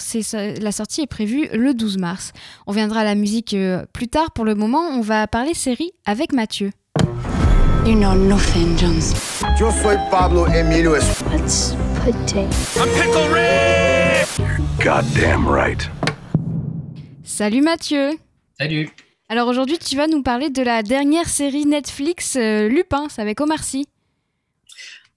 La 0.61 0.71
sortie 0.71 1.01
est 1.01 1.07
prévue 1.07 1.49
le 1.53 1.73
12 1.73 1.97
mars. 1.97 2.31
On 2.67 2.71
viendra 2.71 3.01
à 3.01 3.03
la 3.03 3.15
musique 3.15 3.53
euh, 3.53 3.85
plus 3.93 4.07
tard. 4.07 4.31
Pour 4.31 4.45
le 4.45 4.55
moment, 4.55 4.79
on 4.79 5.01
va 5.01 5.27
parler 5.27 5.53
série 5.53 5.91
avec 6.05 6.33
Mathieu. 6.33 6.71
You 7.85 7.95
know 7.95 8.13
nothing, 8.13 8.77
Jones. 8.77 9.13
Yo 9.59 9.71
soy 9.81 9.97
Pablo 10.09 10.45
Emilio 10.47 10.95
Es- 10.95 11.23
Let's 11.31 11.75
potato. 12.73 13.21
Goddamn 14.83 15.47
right. 15.47 15.89
Salut 17.23 17.61
Mathieu 17.61 18.11
Salut 18.59 18.89
Alors 19.31 19.47
aujourd'hui, 19.47 19.77
tu 19.77 19.95
vas 19.95 20.07
nous 20.07 20.23
parler 20.23 20.49
de 20.49 20.61
la 20.61 20.83
dernière 20.83 21.29
série 21.29 21.65
Netflix 21.65 22.35
euh, 22.35 22.67
Lupin, 22.67 23.07
c'est 23.07 23.21
avec 23.21 23.39
Omar 23.39 23.63
Sy. 23.63 23.87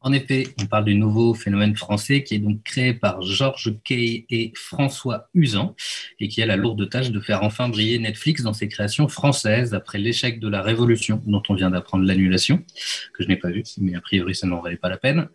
En 0.02 0.12
effet, 0.12 0.46
on 0.62 0.66
parle 0.66 0.84
du 0.84 0.94
nouveau 0.94 1.34
phénomène 1.34 1.74
français 1.74 2.22
qui 2.22 2.36
est 2.36 2.38
donc 2.38 2.62
créé 2.62 2.94
par 2.94 3.22
Georges 3.22 3.74
Kay 3.82 4.24
et 4.30 4.52
François 4.54 5.28
Usan 5.34 5.74
et 6.20 6.28
qui 6.28 6.42
a 6.42 6.46
la 6.46 6.54
lourde 6.54 6.88
tâche 6.88 7.10
de 7.10 7.18
faire 7.18 7.42
enfin 7.42 7.68
briller 7.68 7.98
Netflix 7.98 8.42
dans 8.42 8.52
ses 8.52 8.68
créations 8.68 9.08
françaises 9.08 9.74
après 9.74 9.98
l'échec 9.98 10.38
de 10.38 10.48
la 10.48 10.62
Révolution 10.62 11.20
dont 11.26 11.42
on 11.48 11.54
vient 11.54 11.70
d'apprendre 11.70 12.04
l'annulation, 12.04 12.62
que 13.14 13.24
je 13.24 13.28
n'ai 13.28 13.36
pas 13.36 13.50
vu, 13.50 13.64
mais 13.78 13.96
a 13.96 14.00
priori 14.00 14.36
ça 14.36 14.46
n'en 14.46 14.60
valait 14.60 14.76
pas 14.76 14.90
la 14.90 14.96
peine, 14.96 15.28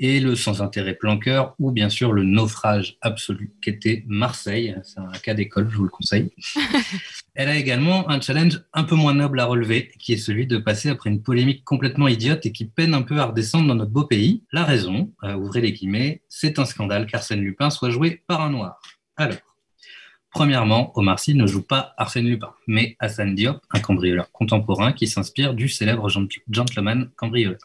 et 0.00 0.18
le 0.18 0.34
sans-intérêt 0.34 0.94
planqueur 0.94 1.54
ou 1.60 1.70
bien 1.70 1.88
sûr 1.88 2.12
le 2.12 2.24
naufrage 2.24 2.96
absolu 3.00 3.52
qu'était 3.62 4.02
Marseille. 4.08 4.74
C'est 4.82 4.98
un 4.98 5.12
cas 5.22 5.34
d'école, 5.34 5.70
je 5.70 5.76
vous 5.76 5.84
le 5.84 5.90
conseille. 5.90 6.30
Elle 7.34 7.48
a 7.48 7.56
également 7.56 8.08
un 8.08 8.20
challenge 8.20 8.60
un 8.72 8.84
peu 8.84 8.94
moins 8.94 9.14
noble 9.14 9.40
à 9.40 9.44
relever, 9.46 9.90
qui 9.98 10.12
est 10.12 10.18
celui 10.18 10.46
de 10.46 10.56
passer 10.56 10.88
après 10.88 11.10
une 11.10 11.20
polémique 11.20 11.64
complètement 11.64 12.06
idiote 12.06 12.46
et 12.46 12.52
qui 12.52 12.64
peine 12.64 12.94
un 12.94 13.02
peu 13.02 13.18
à 13.18 13.26
redescendre 13.26 13.66
dans 13.66 13.74
notre 13.74 13.90
beau 13.90 14.04
pays. 14.04 14.44
La 14.52 14.64
raison, 14.64 15.12
euh, 15.24 15.34
ouvrez 15.34 15.60
les 15.60 15.72
guillemets, 15.72 16.22
c'est 16.28 16.60
un 16.60 16.64
scandale 16.64 17.06
qu'Arsène 17.06 17.40
Lupin 17.40 17.70
soit 17.70 17.90
joué 17.90 18.22
par 18.28 18.40
un 18.40 18.50
noir. 18.50 18.80
Alors, 19.16 19.38
premièrement, 20.30 20.92
Omar 20.96 21.18
Sy 21.18 21.34
ne 21.34 21.46
joue 21.46 21.62
pas 21.62 21.92
Arsène 21.96 22.26
Lupin, 22.28 22.54
mais 22.68 22.96
Hassan 23.00 23.34
Diop, 23.34 23.60
un 23.70 23.80
cambrioleur 23.80 24.30
contemporain 24.30 24.92
qui 24.92 25.08
s'inspire 25.08 25.54
du 25.54 25.68
célèbre 25.68 26.08
gent- 26.08 26.28
gentleman 26.48 27.10
cambrioleur. 27.16 27.58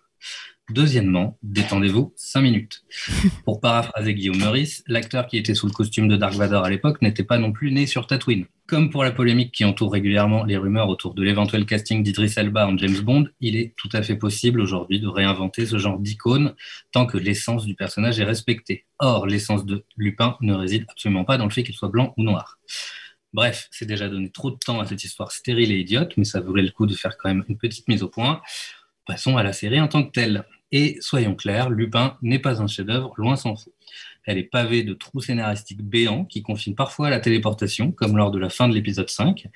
Deuxièmement, 0.70 1.38
détendez-vous 1.42 2.14
5 2.16 2.42
minutes. 2.42 2.84
Pour 3.44 3.60
paraphraser 3.60 4.14
Guillaume 4.14 4.38
Meurice, 4.38 4.84
l'acteur 4.88 5.26
qui 5.26 5.38
était 5.38 5.56
sous 5.56 5.66
le 5.66 5.72
costume 5.72 6.08
de 6.08 6.16
Dark 6.16 6.36
Vador 6.36 6.64
à 6.64 6.70
l'époque 6.70 7.02
n'était 7.02 7.24
pas 7.24 7.40
non 7.40 7.52
plus 7.52 7.72
né 7.72 7.88
sur 7.88 8.06
Tatooine. 8.06 8.46
Comme 8.68 8.92
pour 8.92 9.04
la 9.04 9.12
polémique 9.12 9.52
qui 9.52 9.66
entoure 9.66 9.92
régulièrement 9.92 10.44
les 10.44 10.56
rumeurs 10.56 10.90
autour 10.90 11.16
de 11.16 11.24
l'éventuel 11.24 11.66
casting 11.66 12.04
d'Idris 12.04 12.34
Elba 12.38 12.68
en 12.68 12.78
James 12.78 13.00
Bond, 13.00 13.28
il 13.42 13.56
est 13.56 13.74
tout 13.78 13.90
à 13.94 14.04
fait 14.04 14.16
possible 14.16 14.62
aujourd'hui 14.62 15.00
de 15.00 15.08
réinventer 15.08 15.66
ce 15.66 15.80
genre 15.80 15.98
d'icône 15.98 16.54
tant 16.92 17.08
que 17.08 17.18
l'essence 17.18 17.66
du 17.66 17.74
personnage 17.74 18.20
est 18.20 18.26
respectée. 18.26 18.86
Or, 19.00 19.26
l'essence 19.26 19.66
de 19.66 19.86
Lupin 19.98 20.38
ne 20.42 20.54
réside 20.54 20.86
absolument 20.88 21.26
pas 21.26 21.40
dans 21.40 21.46
le 21.46 21.50
fait 21.50 21.64
qu'il 21.64 21.74
soit 21.74 21.90
blanc 21.90 22.14
ou 22.18 22.22
noir. 22.22 22.60
Bref, 23.34 23.68
c'est 23.72 23.86
déjà 23.88 24.08
donné 24.08 24.30
trop 24.30 24.52
de 24.52 24.58
temps 24.58 24.80
à 24.80 24.86
cette 24.86 25.04
histoire 25.04 25.32
stérile 25.32 25.72
et 25.72 25.80
idiote, 25.80 26.14
mais 26.18 26.24
ça 26.24 26.40
vaudrait 26.40 26.62
le 26.62 26.70
coup 26.70 26.86
de 26.86 26.94
faire 26.94 27.18
quand 27.18 27.30
même 27.30 27.46
une 27.50 27.58
petite 27.58 27.88
mise 27.88 28.04
au 28.04 28.08
point. 28.08 28.40
Passons 29.08 29.38
à 29.38 29.42
la 29.42 29.54
série 29.54 29.82
en 29.82 29.88
tant 29.88 30.04
que 30.04 30.12
telle. 30.12 30.46
Et 30.72 30.98
soyons 31.02 31.36
clairs, 31.36 31.70
Lupin 31.70 32.18
n'est 32.22 32.40
pas 32.40 32.62
un 32.62 32.68
chef-d'œuvre, 32.68 33.14
loin 33.18 33.36
s'en 33.36 33.56
faut. 33.56 33.74
Elle 34.26 34.38
est 34.38 34.44
pavée 34.44 34.84
de 34.84 34.94
trous 34.94 35.22
scénaristiques 35.22 35.82
béants 35.82 36.26
qui 36.26 36.44
confinent 36.44 36.76
parfois 36.76 37.08
à 37.08 37.10
la 37.10 37.20
téléportation, 37.20 37.92
comme 37.92 38.18
lors 38.18 38.32
de 38.32 38.38
la 38.38 38.50
fin 38.50 38.70
de 38.70 38.76
l'épisode 38.76 39.10
5. 39.10 39.48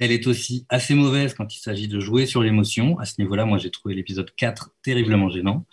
Elle 0.00 0.12
est 0.12 0.26
aussi 0.26 0.66
assez 0.68 0.94
mauvaise 0.94 1.34
quand 1.34 1.54
il 1.54 1.60
s'agit 1.60 1.86
de 1.86 2.00
jouer 2.00 2.26
sur 2.26 2.42
l'émotion. 2.42 2.98
À 2.98 3.04
ce 3.04 3.20
niveau-là, 3.20 3.44
moi, 3.44 3.58
j'ai 3.58 3.70
trouvé 3.70 3.94
l'épisode 3.94 4.34
4 4.34 4.72
terriblement 4.82 5.28
gênant. 5.28 5.66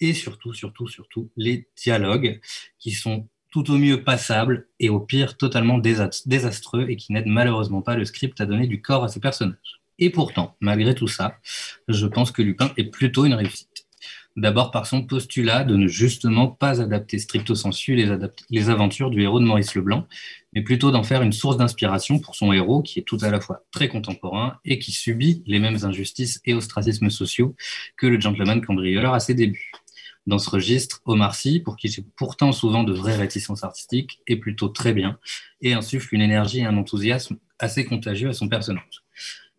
Et 0.00 0.12
surtout, 0.12 0.52
surtout, 0.52 0.88
surtout, 0.88 1.30
les 1.36 1.68
dialogues 1.76 2.40
qui 2.78 2.90
sont 2.90 3.28
tout 3.50 3.70
au 3.70 3.78
mieux 3.78 4.02
passables 4.02 4.68
et 4.78 4.88
au 4.88 5.00
pire 5.00 5.36
totalement 5.36 5.78
désastreux 5.78 6.86
et 6.88 6.96
qui 6.96 7.12
n'aident 7.12 7.26
malheureusement 7.26 7.82
pas 7.82 7.96
le 7.96 8.04
script 8.04 8.40
à 8.40 8.46
donner 8.46 8.66
du 8.66 8.80
corps 8.82 9.04
à 9.04 9.08
ses 9.08 9.20
personnages. 9.20 9.80
Et 9.98 10.10
pourtant, 10.10 10.56
malgré 10.60 10.94
tout 10.94 11.08
ça, 11.08 11.38
je 11.88 12.06
pense 12.06 12.32
que 12.32 12.42
Lupin 12.42 12.72
est 12.76 12.84
plutôt 12.84 13.24
une 13.24 13.34
réussite. 13.34 13.79
D'abord 14.36 14.70
par 14.70 14.86
son 14.86 15.02
postulat 15.02 15.64
de 15.64 15.74
ne 15.74 15.88
justement 15.88 16.46
pas 16.46 16.80
adapter 16.80 17.18
stricto 17.18 17.56
sensu 17.56 17.96
les, 17.96 18.70
aventures 18.70 19.10
du 19.10 19.22
héros 19.22 19.40
de 19.40 19.44
Maurice 19.44 19.74
Leblanc, 19.74 20.06
mais 20.52 20.62
plutôt 20.62 20.92
d'en 20.92 21.02
faire 21.02 21.22
une 21.22 21.32
source 21.32 21.56
d'inspiration 21.56 22.20
pour 22.20 22.36
son 22.36 22.52
héros 22.52 22.80
qui 22.80 23.00
est 23.00 23.02
tout 23.02 23.18
à 23.22 23.30
la 23.30 23.40
fois 23.40 23.64
très 23.72 23.88
contemporain 23.88 24.58
et 24.64 24.78
qui 24.78 24.92
subit 24.92 25.42
les 25.46 25.58
mêmes 25.58 25.84
injustices 25.84 26.40
et 26.44 26.54
ostracismes 26.54 27.10
sociaux 27.10 27.56
que 27.96 28.06
le 28.06 28.20
gentleman 28.20 28.64
cambrioleur 28.64 29.14
à 29.14 29.20
ses 29.20 29.34
débuts. 29.34 29.72
Dans 30.26 30.38
ce 30.38 30.48
registre, 30.48 31.00
Omar 31.06 31.34
Sy, 31.34 31.58
pour 31.58 31.76
qui 31.76 31.88
j'ai 31.88 32.04
pourtant 32.16 32.52
souvent 32.52 32.84
de 32.84 32.92
vraies 32.92 33.16
réticences 33.16 33.64
artistiques, 33.64 34.20
est 34.28 34.36
plutôt 34.36 34.68
très 34.68 34.92
bien 34.92 35.18
et 35.60 35.72
insuffle 35.72 36.14
une 36.14 36.20
énergie 36.20 36.60
et 36.60 36.66
un 36.66 36.76
enthousiasme 36.76 37.36
assez 37.58 37.84
contagieux 37.84 38.28
à 38.28 38.32
son 38.32 38.48
personnage. 38.48 39.02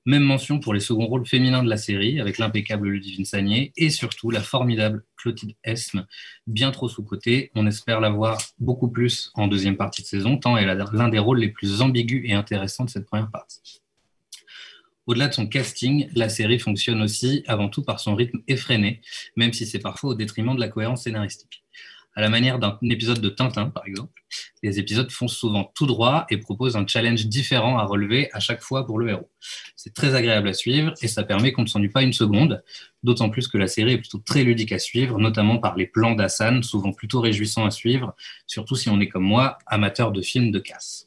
Même 0.06 0.24
mention 0.24 0.60
pour 0.60 0.74
les 0.74 0.80
seconds 0.80 1.06
rôles 1.06 1.28
féminins 1.28 1.64
de 1.64 1.70
la 1.70 1.78
série, 1.78 2.20
avec 2.20 2.40
l'impeccable 2.40 2.90
Ludivine 2.90 3.26
Sagné 3.26 3.72
et 3.78 3.92
surtout 3.92 4.32
la 4.32 4.42
formidable 4.42 5.04
Clotilde 5.16 5.56
Esme, 5.64 6.08
bien 6.48 6.72
trop 6.72 6.90
sous-cotée. 6.90 7.52
On 7.54 7.68
espère 7.68 8.00
la 8.02 8.10
voir 8.10 8.42
beaucoup 8.60 8.90
plus 8.90 9.32
en 9.36 9.48
deuxième 9.48 9.78
partie 9.78 10.02
de 10.02 10.08
saison, 10.08 10.38
tant 10.38 10.58
elle 10.58 10.70
a 10.70 10.76
l'un 10.92 11.10
des 11.10 11.20
rôles 11.20 11.40
les 11.40 11.50
plus 11.50 11.82
ambigus 11.82 12.24
et 12.26 12.34
intéressants 12.34 12.86
de 12.86 12.90
cette 12.90 13.06
première 13.06 13.30
partie. 13.30 13.82
Au-delà 15.06 15.28
de 15.28 15.34
son 15.34 15.46
casting, 15.46 16.10
la 16.16 16.30
série 16.30 16.58
fonctionne 16.58 17.02
aussi 17.02 17.44
avant 17.46 17.70
tout 17.70 17.84
par 17.84 18.00
son 18.00 18.16
rythme 18.16 18.40
effréné, 18.48 19.02
même 19.36 19.54
si 19.54 19.68
c'est 19.68 19.80
parfois 19.80 20.12
au 20.12 20.16
détriment 20.16 20.56
de 20.56 20.60
la 20.60 20.68
cohérence 20.68 21.04
scénaristique 21.04 21.61
à 22.15 22.21
la 22.21 22.30
manière 22.30 22.60
d'un 22.60 22.78
épisode 22.84 23.19
de 23.19 23.30
Tintin, 23.30 23.69
par 23.69 23.86
exemple. 23.88 24.24
Les 24.63 24.80
épisodes 24.80 25.12
font 25.12 25.28
souvent 25.28 25.71
tout 25.76 25.86
droit 25.86 26.26
et 26.30 26.38
proposent 26.38 26.76
un 26.76 26.86
challenge 26.86 27.26
différent 27.28 27.78
à 27.78 27.84
relever 27.84 28.30
à 28.34 28.39
chaque 28.39 28.62
fois 28.62 28.86
pour 28.86 29.00
le 29.00 29.10
héros. 29.10 29.30
C'est 29.76 29.93
très 29.93 30.15
agréable 30.15 30.47
à 30.50 30.54
suivre 30.54 30.93
et 31.02 31.08
ça 31.08 31.24
permet 31.24 31.52
qu'on 31.52 31.63
ne 31.63 31.67
s'ennuie 31.67 31.89
pas 31.89 32.04
une 32.04 32.13
seconde, 32.13 32.63
d'autant 33.04 33.30
plus 33.30 33.47
que 33.47 33.58
la 33.58 33.67
série 33.67 33.93
est 33.93 33.97
plutôt 33.97 34.19
très 34.19 34.43
ludique 34.43 34.71
à 34.71 34.80
suivre, 34.80 35.19
notamment 35.19 35.58
par 35.58 35.76
les 35.76 35.88
plans 35.88 36.15
d'Hassan, 36.15 36.63
souvent 36.63 36.93
plutôt 36.93 37.21
réjouissants 37.21 37.65
à 37.65 37.71
suivre, 37.71 38.15
surtout 38.47 38.76
si 38.76 38.89
on 38.89 39.00
est 39.00 39.10
comme 39.10 39.24
moi, 39.24 39.58
amateur 39.65 40.12
de 40.12 40.21
films 40.21 40.52
de 40.52 40.60
casse. 40.60 41.06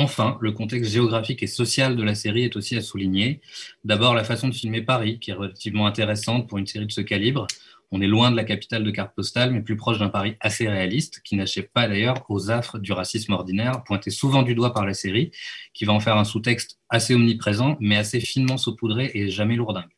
Enfin, 0.00 0.38
le 0.40 0.52
contexte 0.52 0.92
géographique 0.92 1.42
et 1.42 1.48
social 1.48 1.96
de 1.96 2.04
la 2.04 2.14
série 2.14 2.44
est 2.44 2.54
aussi 2.54 2.76
à 2.76 2.82
souligner. 2.82 3.40
D'abord, 3.82 4.14
la 4.14 4.22
façon 4.22 4.46
de 4.46 4.54
filmer 4.54 4.80
Paris, 4.80 5.18
qui 5.18 5.32
est 5.32 5.34
relativement 5.34 5.88
intéressante 5.88 6.48
pour 6.48 6.58
une 6.58 6.68
série 6.68 6.86
de 6.86 6.92
ce 6.92 7.00
calibre. 7.00 7.48
On 7.90 8.02
est 8.02 8.06
loin 8.06 8.30
de 8.30 8.36
la 8.36 8.44
capitale 8.44 8.84
de 8.84 8.90
carte 8.90 9.14
postale, 9.14 9.50
mais 9.50 9.62
plus 9.62 9.76
proche 9.76 9.98
d'un 9.98 10.10
Paris 10.10 10.36
assez 10.40 10.68
réaliste, 10.68 11.22
qui 11.24 11.36
n'achève 11.36 11.68
pas 11.72 11.88
d'ailleurs 11.88 12.24
aux 12.28 12.50
affres 12.50 12.78
du 12.78 12.92
racisme 12.92 13.32
ordinaire, 13.32 13.82
pointé 13.84 14.10
souvent 14.10 14.42
du 14.42 14.54
doigt 14.54 14.74
par 14.74 14.84
la 14.84 14.92
série, 14.92 15.30
qui 15.72 15.86
va 15.86 15.94
en 15.94 16.00
faire 16.00 16.18
un 16.18 16.24
sous-texte 16.24 16.78
assez 16.90 17.14
omniprésent, 17.14 17.76
mais 17.80 17.96
assez 17.96 18.20
finement 18.20 18.58
saupoudré 18.58 19.10
et 19.14 19.30
jamais 19.30 19.56
lourdingue. 19.56 19.88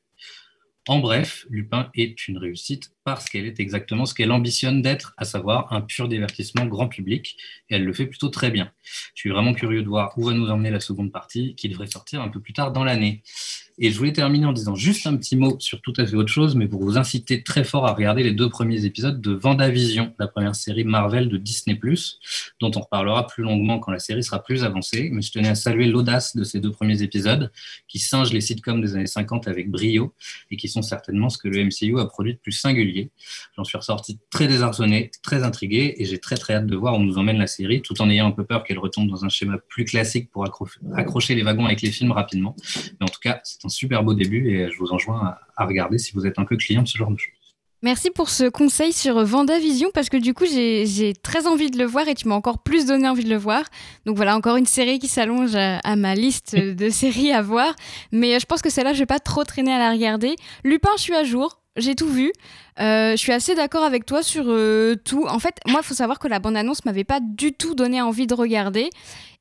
En 0.89 0.99
bref, 0.99 1.47
Lupin 1.51 1.91
est 1.95 2.27
une 2.29 2.39
réussite 2.39 2.93
parce 3.15 3.29
qu'elle 3.29 3.47
est 3.47 3.61
exactement 3.61 4.07
ce 4.07 4.15
qu'elle 4.15 4.33
ambitionne 4.33 4.83
d'être, 4.83 5.15
à 5.17 5.25
savoir 5.25 5.73
un 5.73 5.81
pur 5.81 6.09
divertissement 6.09 6.67
grand 6.67 6.89
public, 6.89 7.37
et 7.69 7.77
elle 7.77 7.85
le 7.85 7.93
fait 7.93 8.07
plutôt 8.07 8.29
très 8.29 8.51
bien. 8.51 8.71
Je 9.15 9.21
suis 9.21 9.31
vraiment 9.31 9.53
curieux 9.53 9.83
de 9.83 9.89
voir 9.89 10.13
où 10.17 10.25
va 10.25 10.33
nous 10.33 10.49
emmener 10.49 10.71
la 10.71 10.81
seconde 10.81 11.13
partie, 11.13 11.55
qui 11.55 11.69
devrait 11.69 11.87
sortir 11.87 12.23
un 12.23 12.29
peu 12.29 12.41
plus 12.41 12.53
tard 12.53 12.73
dans 12.73 12.85
l'année. 12.85 13.23
Et 13.83 13.91
je 13.91 13.97
voulais 13.97 14.13
terminer 14.13 14.45
en 14.45 14.53
disant 14.53 14.75
juste 14.75 15.07
un 15.07 15.17
petit 15.17 15.37
mot 15.37 15.57
sur 15.59 15.81
tout 15.81 15.95
à 15.97 16.05
fait 16.05 16.15
autre 16.15 16.31
chose, 16.31 16.55
mais 16.55 16.69
pour 16.69 16.83
vous 16.83 16.99
inciter 16.99 17.43
très 17.43 17.65
fort 17.65 17.87
à 17.87 17.95
regarder 17.95 18.23
les 18.23 18.33
deux 18.33 18.51
premiers 18.51 18.85
épisodes 18.85 19.23
de 19.23 19.33
Vendavision, 19.33 20.15
la 20.19 20.29
première 20.29 20.55
série 20.55 20.85
Marvel 20.85 21.31
de 21.31 21.39
Disney+, 21.39 21.81
dont 22.61 22.71
on 22.77 22.81
reparlera 22.81 23.27
plus 23.27 23.43
longuement 23.43 23.79
quand 23.79 23.91
la 23.91 23.99
série 23.99 24.23
sera 24.23 24.43
plus 24.43 24.65
avancée. 24.65 25.09
Mais 25.11 25.23
je 25.23 25.33
tenais 25.33 25.49
à 25.49 25.55
saluer 25.55 25.87
l'audace 25.87 26.37
de 26.37 26.45
ces 26.45 26.61
deux 26.61 26.71
premiers 26.71 27.01
épisodes, 27.01 27.51
qui 27.89 27.99
singent 27.99 28.35
les 28.35 28.43
sitcoms 28.43 28.83
des 28.83 28.97
années 28.97 29.07
50 29.07 29.49
avec 29.49 29.71
brio, 29.71 30.13
et 30.51 30.59
qui 30.59 30.69
sont 30.69 30.83
certainement 30.83 31.31
ce 31.31 31.39
que 31.39 31.49
le 31.49 31.65
MCU 31.65 31.99
a 32.01 32.05
produit 32.05 32.35
de 32.35 32.39
plus 32.39 32.53
singulier. 32.53 33.00
J'en 33.57 33.65
suis 33.65 33.79
ressorti 33.79 34.19
très 34.31 34.47
désarçonné, 34.47 35.11
très 35.23 35.43
intrigué, 35.43 35.95
et 35.99 36.05
j'ai 36.05 36.19
très 36.19 36.37
très 36.37 36.55
hâte 36.55 36.67
de 36.67 36.77
voir 36.77 36.97
où 36.97 37.03
nous 37.03 37.19
emmène 37.19 37.39
la 37.39 37.47
série, 37.47 37.83
tout 37.83 38.01
en 38.03 38.11
ayant 38.11 38.27
un 38.27 38.33
peu 38.33 38.45
peur 38.45 38.65
qu'elle 38.65 38.79
retombe 38.79 39.09
dans 39.09 39.25
un 39.25 39.29
schéma 39.29 39.59
plus 39.69 39.85
classique 39.85 40.31
pour 40.31 40.45
accrocher 40.45 41.35
les 41.35 41.43
wagons 41.43 41.67
avec 41.67 41.83
les 41.83 41.91
films 41.91 42.13
rapidement. 42.13 42.55
Mais 43.01 43.05
en 43.05 43.13
tout 43.13 43.21
cas, 43.21 43.41
c'est 43.45 43.65
un 43.65 43.69
super 43.69 44.03
beau 44.03 44.15
début 44.15 44.51
et 44.51 44.71
je 44.71 44.79
vous 44.79 44.93
enjoins 44.93 45.37
à, 45.57 45.65
regarder 45.65 45.99
si 45.99 46.13
vous 46.15 46.27
êtes 46.27 46.39
un 46.39 46.45
peu 46.45 46.57
client 46.57 46.83
de 46.83 46.89
ce 46.89 46.97
genre 46.97 47.11
de 47.11 47.19
choses. 47.19 47.35
Merci 47.83 48.11
pour 48.11 48.29
ce 48.29 48.49
conseil 48.49 48.93
sur 48.93 49.25
Vendavision 49.25 49.89
parce 49.95 50.11
que 50.11 50.19
du 50.19 50.35
coup 50.35 50.45
j'ai 50.45 51.15
très 51.23 51.47
envie 51.47 51.71
de 51.71 51.79
le 51.79 51.85
voir 51.85 52.09
et 52.09 52.15
tu 52.15 52.29
m'as 52.29 52.35
encore 52.35 52.63
plus 52.63 52.87
donné 52.87 53.09
envie 53.09 53.25
de 53.25 53.31
le 53.31 53.37
voir. 53.37 53.65
Donc 54.05 54.17
voilà, 54.17 54.37
encore 54.37 54.57
une 54.57 54.67
série 54.67 54.99
qui 54.99 55.09
s'allonge 55.09 55.55
à, 55.55 55.97
ma 55.97 56.15
liste 56.15 56.55
de 56.57 56.91
séries 56.91 57.33
à 57.33 57.41
voir. 57.41 57.75
Mais 58.13 58.39
je 58.39 58.47
pense 58.47 58.61
que 58.61 58.69
celle-là, 58.69 58.93
je 58.93 58.99
vais 58.99 59.07
pas 59.07 59.19
trop 59.19 59.45
traîner 59.45 59.73
à 59.73 59.79
la 59.79 59.93
regarder. 59.93 60.37
Lupin, 60.63 60.91
je 60.97 61.03
suis 61.03 61.15
à 61.15 61.25
jour 61.25 61.60
j'ai 61.77 61.95
tout 61.95 62.09
vu. 62.09 62.33
Euh, 62.81 63.13
je 63.13 63.17
suis 63.17 63.33
assez 63.33 63.55
d'accord 63.55 63.85
avec 63.85 64.07
toi 64.07 64.23
sur 64.23 64.45
euh, 64.49 64.97
tout. 65.05 65.27
En 65.29 65.39
fait, 65.39 65.57
moi, 65.69 65.81
il 65.83 65.87
faut 65.87 65.95
savoir 65.95 66.19
que 66.19 66.27
la 66.27 66.39
bande-annonce 66.39 66.85
m'avait 66.85 67.05
pas 67.05 67.21
du 67.21 67.53
tout 67.53 67.75
donné 67.75 68.03
envie 68.03 68.27
de 68.27 68.35
regarder. 68.35 68.91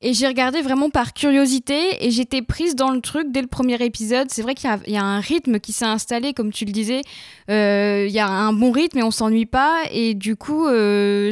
Et 0.01 0.13
j'ai 0.13 0.27
regardé 0.27 0.61
vraiment 0.61 0.89
par 0.89 1.13
curiosité 1.13 2.05
et 2.05 2.11
j'étais 2.11 2.41
prise 2.41 2.75
dans 2.75 2.91
le 2.91 3.01
truc 3.01 3.31
dès 3.31 3.41
le 3.41 3.47
premier 3.47 3.83
épisode. 3.83 4.27
C'est 4.29 4.41
vrai 4.41 4.55
qu'il 4.55 4.69
y, 4.87 4.97
a 4.97 5.03
un 5.03 5.19
rythme 5.19 5.59
qui 5.59 5.73
s'est 5.73 5.85
installé, 5.85 6.33
comme 6.33 6.53
tu 6.53 6.65
le 6.65 6.71
disais. 6.71 7.01
Euh, 7.49 8.05
il 8.07 8.13
y 8.13 8.19
a 8.19 8.27
un 8.27 8.53
bon 8.53 8.71
rythme 8.71 8.99
et 8.99 9.03
on 9.03 9.11
s'ennuie 9.11 9.45
pas. 9.45 9.81
Et 9.91 10.13
du 10.13 10.35
coup, 10.35 10.67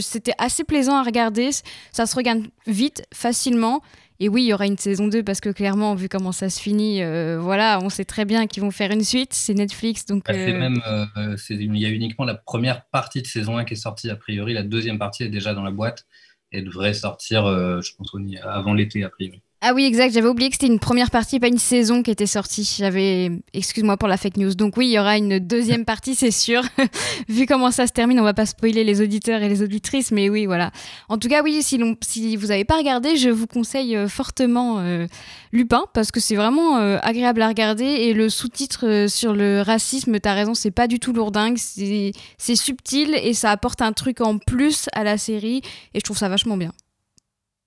c'était 0.02 0.34
assez 0.38 0.64
plaisant 0.64 0.96
à 0.96 1.04
regarder. 1.04 1.52
Ça 1.94 2.06
se 2.06 2.16
regarde 2.16 2.44
vite, 2.66 3.04
facilement. 3.14 3.82
Et 4.20 4.30
oui, 4.30 4.44
il 4.44 4.48
y 4.48 4.54
aura 4.54 4.66
une 4.66 4.78
saison 4.78 5.08
2 5.08 5.24
parce 5.24 5.42
que 5.42 5.50
clairement, 5.50 5.94
vu 5.94 6.10
comment 6.10 6.32
ça 6.32 6.50
se 6.50 6.60
finit, 6.60 7.04
euh, 7.04 7.40
voilà, 7.40 7.80
on 7.84 7.90
sait 7.90 8.06
très 8.06 8.26
bien 8.26 8.48
qu'ils 8.48 8.64
vont 8.64 8.72
faire 8.72 8.92
une 8.92 9.04
suite. 9.04 9.34
C'est 9.34 9.54
Netflix, 9.54 10.06
donc. 10.06 10.26
Bah, 10.26 10.34
euh, 10.34 10.60
même, 10.60 10.82
euh, 10.88 11.36
il 11.50 11.78
y 11.78 11.86
a 11.86 11.90
uniquement 11.90 12.26
la 12.26 12.34
première 12.36 12.86
partie 12.86 13.22
de 13.22 13.28
saison 13.28 13.58
1 13.58 13.66
qui 13.66 13.74
est 13.74 13.78
sortie. 13.78 14.10
A 14.10 14.16
priori, 14.16 14.54
la 14.54 14.64
deuxième 14.64 14.98
partie 14.98 15.24
est 15.24 15.30
déjà 15.30 15.54
dans 15.54 15.64
la 15.64 15.72
boîte 15.72 16.06
et 16.52 16.62
devrait 16.62 16.94
sortir, 16.94 17.46
je 17.46 17.92
pense, 17.96 18.16
avant 18.44 18.74
l'été, 18.74 19.04
a 19.04 19.10
priori. 19.10 19.42
Ah 19.60 19.74
oui, 19.74 19.86
exact. 19.86 20.14
J'avais 20.14 20.28
oublié 20.28 20.50
que 20.50 20.56
c'était 20.56 20.72
une 20.72 20.78
première 20.78 21.10
partie, 21.10 21.40
pas 21.40 21.48
une 21.48 21.58
saison 21.58 22.04
qui 22.04 22.12
était 22.12 22.28
sortie. 22.28 22.76
J'avais, 22.78 23.32
excuse-moi 23.56 23.98
pour 23.98 24.08
la 24.08 24.16
fake 24.18 24.38
news. 24.38 24.54
Donc 24.54 24.78
oui, 24.78 24.86
il 24.86 24.92
y 24.92 25.00
aura 25.00 25.18
une 25.18 25.40
deuxième 25.40 25.84
partie, 25.86 26.14
c'est 26.14 26.30
sûr. 26.30 26.62
Vu 27.28 27.48
comment 27.48 27.72
ça 27.72 27.88
se 27.88 27.92
termine, 27.92 28.20
on 28.20 28.24
va 28.24 28.36
pas 28.36 28.46
spoiler 28.46 28.84
les 28.84 29.02
auditeurs 29.02 29.42
et 29.42 29.50
les 29.50 29.64
auditrices, 29.64 30.12
mais 30.12 30.30
oui, 30.30 30.46
voilà. 30.46 30.72
En 31.10 31.18
tout 31.18 31.28
cas, 31.28 31.42
oui, 31.42 31.64
si, 31.64 31.82
si 32.02 32.36
vous 32.36 32.48
n'avez 32.48 32.66
pas 32.66 32.78
regardé, 32.78 33.18
je 33.18 33.32
vous 33.32 33.48
conseille 33.48 33.96
euh, 33.96 34.08
fortement 34.08 34.78
euh, 34.78 35.08
Lupin 35.52 35.86
parce 35.92 36.12
que 36.12 36.20
c'est 36.20 36.36
vraiment 36.36 36.78
euh, 36.78 37.00
agréable 37.02 37.42
à 37.42 37.48
regarder 37.48 37.86
et 37.86 38.14
le 38.14 38.30
sous-titre 38.30 39.08
sur 39.10 39.34
le 39.34 39.62
racisme, 39.62 40.20
t'as 40.20 40.36
raison, 40.36 40.54
c'est 40.54 40.70
pas 40.70 40.86
du 40.86 41.00
tout 41.00 41.14
lourdingue, 41.14 41.58
c'est 41.58 42.56
subtil 42.56 43.16
et 43.16 43.34
ça 43.34 43.50
apporte 43.50 43.82
un 43.82 43.92
truc 43.92 44.22
en 44.22 44.38
plus 44.38 44.88
à 44.94 45.04
la 45.04 45.18
série 45.18 45.62
et 45.96 46.00
je 46.00 46.04
trouve 46.04 46.18
ça 46.18 46.30
vachement 46.30 46.58
bien. 46.58 46.74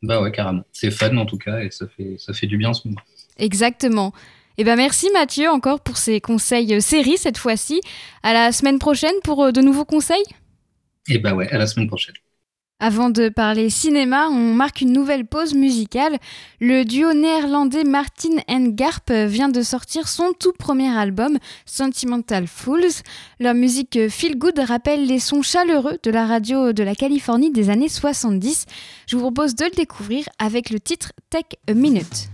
Bah 0.03 0.21
ouais, 0.23 0.33
carrément. 0.33 0.65
C'est 0.73 0.91
fun 0.91 1.17
en 1.17 1.27
tout 1.27 1.39
cas 1.39 1.61
et 1.61 1.71
ça 1.71 1.87
fait, 1.87 2.17
ça 2.19 2.33
fait 2.33 2.47
du 2.47 2.57
bien 2.57 2.71
en 2.71 2.75
ce 2.75 2.89
moment. 2.89 3.01
Exactement. 3.39 4.13
Et 4.59 4.63
eh 4.63 4.65
ben 4.65 4.77
merci 4.77 5.09
Mathieu 5.15 5.49
encore 5.49 5.81
pour 5.81 5.97
ces 5.97 6.21
conseils 6.21 6.75
euh, 6.75 6.81
séries 6.81 7.17
cette 7.17 7.39
fois-ci. 7.39 7.81
À 8.23 8.35
la 8.35 8.53
semaine 8.53 8.79
prochaine 8.79 9.15
pour 9.25 9.45
euh, 9.45 9.53
de 9.53 9.63
nouveaux 9.63 9.87
conseils? 9.87 10.25
Et 11.09 11.15
eh 11.15 11.19
bah 11.19 11.33
ouais, 11.33 11.49
à 11.49 11.57
la 11.57 11.67
semaine 11.67 11.87
prochaine. 11.87 12.15
Avant 12.83 13.11
de 13.11 13.29
parler 13.29 13.69
cinéma, 13.69 14.29
on 14.31 14.55
marque 14.55 14.81
une 14.81 14.95
nouvelle 14.95 15.27
pause 15.27 15.55
musicale. 15.55 16.17
Le 16.61 16.85
duo 16.85 17.13
néerlandais 17.13 17.85
Martin 17.85 18.37
and 18.49 18.69
Garp 18.71 19.11
vient 19.11 19.51
de 19.51 19.61
sortir 19.61 20.09
son 20.09 20.33
tout 20.39 20.55
premier 20.59 20.89
album, 20.89 21.37
Sentimental 21.67 22.47
Fools. 22.47 23.03
Leur 23.39 23.53
musique 23.53 24.09
feel 24.09 24.39
good 24.39 24.59
rappelle 24.59 25.07
les 25.07 25.19
sons 25.19 25.43
chaleureux 25.43 25.99
de 26.03 26.11
la 26.11 26.25
radio 26.25 26.73
de 26.73 26.83
la 26.83 26.95
Californie 26.95 27.51
des 27.51 27.69
années 27.69 27.91
70. 27.91 28.65
Je 29.07 29.17
vous 29.17 29.23
propose 29.23 29.55
de 29.55 29.67
le 29.67 29.73
découvrir 29.73 30.25
avec 30.39 30.71
le 30.71 30.81
titre 30.81 31.13
Take 31.29 31.59
a 31.69 31.75
Minute. 31.75 32.31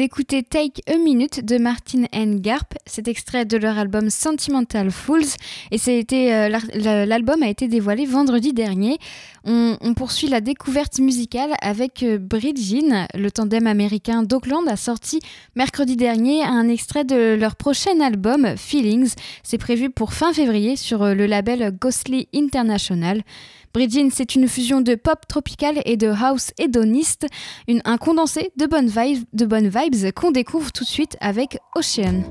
D'écouter 0.00 0.42
Take 0.42 0.80
a 0.86 0.96
Minute 0.96 1.44
de 1.44 1.58
Martin 1.58 2.04
and 2.14 2.36
Garp. 2.36 2.72
Cet 2.86 3.06
extrait 3.06 3.44
de 3.44 3.58
leur 3.58 3.76
album 3.76 4.08
Sentimental 4.08 4.90
Fools 4.90 5.36
et 5.72 5.78
euh, 6.14 7.04
l'album 7.04 7.42
a 7.42 7.48
été 7.48 7.68
dévoilé 7.68 8.06
vendredi 8.06 8.54
dernier. 8.54 8.96
On, 9.44 9.76
poursuit 9.94 10.28
la 10.28 10.40
découverte 10.40 11.00
musicale 11.00 11.52
avec 11.60 12.02
euh, 12.02 12.16
Bridgin. 12.16 13.08
Le 13.14 13.30
tandem 13.30 13.66
américain 13.66 14.22
d'Auckland 14.22 14.66
a 14.68 14.76
sorti 14.76 15.20
mercredi 15.54 15.96
dernier 15.96 16.44
un 16.44 16.66
extrait 16.70 17.04
de 17.04 17.34
leur 17.34 17.54
prochain 17.56 18.00
album 18.00 18.56
Feelings. 18.56 19.12
C'est 19.42 19.58
prévu 19.58 19.90
pour 19.90 20.14
fin 20.14 20.32
février 20.32 20.76
sur 20.76 21.02
euh, 21.02 21.12
le 21.12 21.26
label 21.26 21.76
Ghostly 21.78 22.26
International. 22.34 23.20
Bridgin, 23.72 24.08
c'est 24.12 24.34
une 24.34 24.48
fusion 24.48 24.80
de 24.80 24.94
pop 24.96 25.18
tropical 25.28 25.80
et 25.84 25.96
de 25.96 26.08
house 26.08 26.50
hédoniste, 26.58 27.26
un 27.84 27.96
condensé 27.98 28.50
de 28.56 28.66
bonnes 28.66 28.88
vibes, 28.88 29.24
de 29.32 29.46
bonnes 29.46 29.68
vibes 29.68 30.12
qu'on 30.12 30.32
découvre 30.32 30.72
tout 30.72 30.84
de 30.84 30.88
suite 30.88 31.16
avec 31.20 31.58
Ocean. 31.76 32.24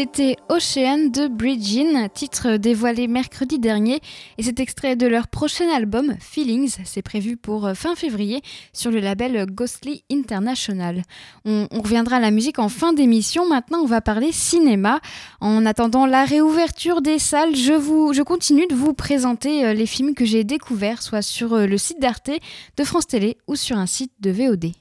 C'était 0.00 0.36
Ocean 0.48 1.10
de 1.10 1.28
Bridgin, 1.28 2.08
titre 2.08 2.56
dévoilé 2.56 3.06
mercredi 3.06 3.58
dernier, 3.58 4.00
et 4.38 4.42
cet 4.42 4.58
extrait 4.58 4.96
de 4.96 5.06
leur 5.06 5.28
prochain 5.28 5.68
album, 5.68 6.14
Feelings, 6.20 6.76
c'est 6.86 7.02
prévu 7.02 7.36
pour 7.36 7.66
euh, 7.66 7.74
fin 7.74 7.94
février 7.94 8.40
sur 8.72 8.90
le 8.90 8.98
label 8.98 9.44
Ghostly 9.44 10.02
International. 10.10 11.02
On, 11.44 11.68
reviendra 11.70 12.16
à 12.16 12.20
la 12.20 12.30
musique 12.30 12.58
en 12.58 12.70
fin 12.70 12.94
d'émission, 12.94 13.46
maintenant 13.46 13.80
on 13.82 13.86
va 13.86 14.00
parler 14.00 14.32
cinéma. 14.32 15.00
En 15.42 15.66
attendant 15.66 16.06
la 16.06 16.24
réouverture 16.24 17.02
des 17.02 17.18
salles, 17.18 17.54
je, 17.54 17.74
vous, 17.74 18.14
je 18.14 18.22
continue 18.22 18.66
de 18.68 18.74
vous 18.74 18.94
présenter 18.94 19.66
euh, 19.66 19.74
les 19.74 19.84
films 19.84 20.14
que 20.14 20.24
j'ai 20.24 20.44
découverts, 20.44 21.02
soit 21.02 21.20
sur 21.20 21.52
euh, 21.52 21.66
le 21.66 21.76
site 21.76 22.00
d'Arte, 22.00 22.30
de 22.78 22.84
France 22.84 23.06
Télé 23.06 23.36
ou 23.46 23.54
sur 23.54 23.76
un 23.76 23.84
site 23.84 24.12
de 24.20 24.30
VOD. 24.30 24.72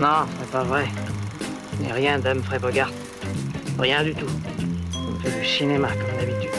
Non, 0.00 0.26
c'est 0.40 0.50
pas 0.50 0.64
vrai. 0.64 0.88
Mais 1.80 1.92
rien 1.92 2.18
d'Humphrey 2.18 2.58
Bogart. 2.58 2.90
Rien 3.78 4.02
du 4.02 4.12
tout. 4.12 4.26
On 4.94 5.14
fait 5.20 5.40
du 5.40 5.46
cinéma 5.46 5.88
comme 5.88 6.18
d'habitude. 6.18 6.50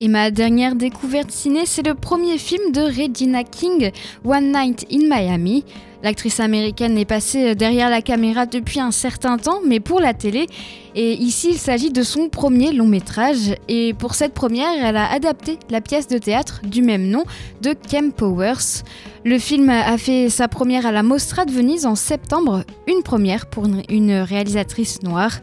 Et 0.00 0.08
ma 0.08 0.30
dernière 0.30 0.74
découverte 0.74 1.30
ciné, 1.30 1.64
c'est 1.64 1.86
le 1.86 1.94
premier 1.94 2.36
film 2.36 2.72
de 2.72 2.82
Regina 2.82 3.42
King, 3.42 3.90
One 4.22 4.52
Night 4.52 4.86
in 4.92 5.08
Miami. 5.08 5.64
L'actrice 6.04 6.38
américaine 6.38 6.98
est 6.98 7.06
passée 7.06 7.54
derrière 7.54 7.88
la 7.88 8.02
caméra 8.02 8.44
depuis 8.44 8.78
un 8.78 8.90
certain 8.90 9.38
temps, 9.38 9.60
mais 9.66 9.80
pour 9.80 10.00
la 10.00 10.12
télé. 10.12 10.48
Et 10.94 11.14
ici, 11.14 11.52
il 11.52 11.56
s'agit 11.56 11.90
de 11.90 12.02
son 12.02 12.28
premier 12.28 12.72
long 12.72 12.86
métrage. 12.86 13.54
Et 13.68 13.94
pour 13.94 14.14
cette 14.14 14.34
première, 14.34 14.68
elle 14.84 14.98
a 14.98 15.10
adapté 15.10 15.58
la 15.70 15.80
pièce 15.80 16.06
de 16.06 16.18
théâtre 16.18 16.60
du 16.62 16.82
même 16.82 17.08
nom 17.08 17.24
de 17.62 17.72
Kem 17.72 18.12
Powers. 18.12 18.82
Le 19.24 19.38
film 19.38 19.70
a 19.70 19.96
fait 19.96 20.28
sa 20.28 20.46
première 20.46 20.84
à 20.84 20.92
la 20.92 21.02
Mostra 21.02 21.46
de 21.46 21.50
Venise 21.50 21.86
en 21.86 21.94
septembre, 21.94 22.64
une 22.86 23.02
première 23.02 23.46
pour 23.46 23.64
une 23.88 24.12
réalisatrice 24.12 25.02
noire. 25.02 25.40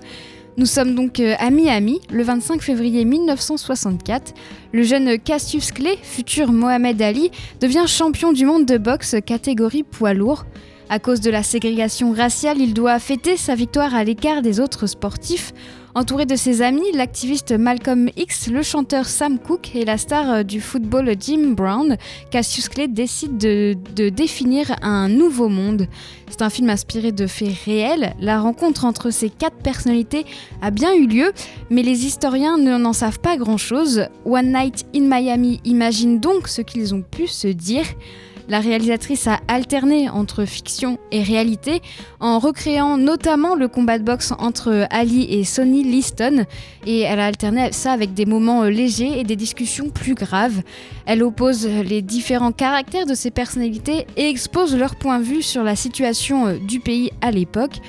Nous 0.58 0.66
sommes 0.66 0.96
donc 0.96 1.22
euh, 1.22 1.36
à 1.40 1.50
Miami, 1.50 2.02
le 2.12 2.24
25 2.24 2.62
février 2.62 3.06
1964. 3.06 4.34
Le 4.74 4.84
jeune 4.84 5.18
Cassius 5.18 5.72
Clay, 5.72 5.98
futur 6.04 6.52
Mohamed 6.52 7.02
Ali, 7.02 7.32
devient 7.62 7.86
champion 7.88 8.34
du 8.34 8.46
monde 8.46 8.66
de 8.66 8.78
boxe 8.78 9.16
catégorie 9.26 9.84
poids 9.84 10.14
lourd. 10.14 10.46
À 10.90 11.00
cause 11.00 11.22
de 11.22 11.32
la 11.32 11.42
ségrégation 11.42 12.12
raciale, 12.12 12.60
il 12.60 12.74
doit 12.74 13.00
fêter 13.00 13.38
sa 13.38 13.56
victoire 13.56 13.96
à 13.96 14.04
l'écart 14.04 14.42
des 14.42 14.60
autres 14.60 14.88
sportifs. 14.88 15.54
Entouré 15.94 16.26
de 16.26 16.38
ses 16.38 16.62
amis, 16.62 16.90
l'activiste 16.94 17.52
Malcolm 17.52 18.10
X, 18.16 18.48
le 18.48 18.64
chanteur 18.64 19.06
Sam 19.08 19.38
Cooke 19.38 19.76
et 19.76 19.84
la 19.84 19.98
star 19.98 20.32
euh, 20.32 20.44
du 20.44 20.62
football 20.62 21.14
Jim 21.20 21.50
Brown, 21.50 21.98
Cassius 22.30 22.70
Clay 22.70 22.88
décide 22.88 23.38
de, 23.38 23.76
de 23.94 24.08
définir 24.08 24.74
un 24.82 25.10
nouveau 25.10 25.50
monde. 25.50 25.88
C'est 26.30 26.44
un 26.44 26.50
film 26.50 26.70
inspiré 26.70 27.12
de 27.12 27.28
faits 27.28 27.54
réels. 27.66 28.14
La 28.22 28.40
rencontre 28.40 28.86
entre 28.86 29.10
ces 29.10 29.30
quatre 29.30 29.58
personnalités 29.58 30.26
a 30.62 30.72
bien 30.72 30.94
eu 30.94 31.08
lieu, 31.08 31.34
mais 31.70 31.84
les 31.84 32.06
historiens 32.06 32.58
n'en 32.58 32.94
savent 32.94 33.20
pas 33.20 33.36
grand-chose. 33.36 34.08
One 34.24 34.54
Night 34.54 34.86
in 34.96 35.02
Miami 35.02 35.60
imagine 35.66 36.22
donc 36.22 36.48
ce 36.48 36.62
qu'ils 36.62 36.96
ont 36.96 37.02
pu 37.02 37.28
se 37.28 37.50
dire. 37.50 37.84
La 38.52 38.60
réalisatrice 38.60 39.28
a 39.28 39.40
alterné 39.48 40.10
entre 40.10 40.44
fiction 40.44 41.00
et 41.14 41.24
réalité 41.24 41.82
en 42.20 42.38
recréant 42.38 42.98
notamment 42.98 43.56
le 43.56 43.70
combat 43.70 43.98
de 43.98 44.04
boxe 44.04 44.34
entre 44.40 44.88
Ali 44.90 45.24
et 45.24 45.46
Sonny 45.46 45.86
Liston 45.86 46.44
et 46.86 47.00
elle 47.00 47.22
a 47.22 47.28
alterné 47.28 47.72
ça 47.72 47.94
avec 47.94 48.14
des 48.14 48.26
moments 48.26 48.64
euh, 48.64 48.70
légers 48.70 49.18
et 49.18 49.24
des 49.24 49.38
discussions 49.38 49.88
plus 49.88 50.16
graves. 50.16 50.64
Elle 51.06 51.24
oppose 51.24 51.66
les 51.66 52.02
différents 52.02 52.52
caractères 52.52 53.06
de 53.06 53.14
ces 53.14 53.32
personnalités 53.32 54.06
et 54.18 54.28
expose 54.28 54.76
leur 54.76 54.98
point 54.98 55.20
de 55.20 55.24
vue 55.24 55.44
sur 55.44 55.64
la 55.64 55.78
situation 55.78 56.48
euh, 56.48 56.58
du 56.58 56.82
pays 56.82 57.10
à 57.22 57.32
l'époque. 57.32 57.80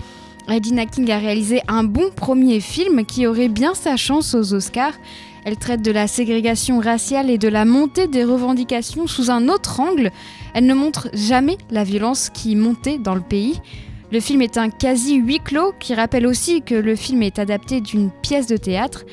Edina 0.48 0.86
King 0.86 1.10
a 1.10 1.18
réalisé 1.18 1.60
un 1.66 1.82
bon 1.82 2.10
premier 2.14 2.60
film 2.60 3.04
qui 3.04 3.26
aurait 3.26 3.48
bien 3.48 3.74
sa 3.74 3.96
chance 3.96 4.36
aux 4.36 4.54
Oscars. 4.54 4.94
Elle 5.44 5.56
traite 5.56 5.82
de 5.82 5.90
la 5.90 6.06
ségrégation 6.06 6.78
raciale 6.78 7.28
et 7.28 7.38
de 7.38 7.48
la 7.48 7.64
montée 7.64 8.06
des 8.06 8.22
revendications 8.22 9.08
sous 9.08 9.30
un 9.30 9.48
autre 9.48 9.80
angle. 9.80 10.12
Elle 10.54 10.66
ne 10.66 10.74
montre 10.74 11.08
jamais 11.14 11.58
la 11.70 11.82
violence 11.82 12.30
qui 12.30 12.54
montait 12.54 12.98
dans 12.98 13.16
le 13.16 13.22
pays. 13.22 13.60
Le 14.12 14.20
film 14.20 14.42
est 14.42 14.56
un 14.56 14.70
quasi 14.70 15.16
huis 15.16 15.40
clos 15.40 15.72
qui 15.80 15.94
rappelle 15.94 16.26
aussi 16.26 16.62
que 16.62 16.74
le 16.74 16.94
film 16.94 17.22
est 17.22 17.38
adapté 17.38 17.80
d'une 17.80 18.10
pièce 18.10 18.46
de 18.46 18.56
théâtre. 18.56 19.04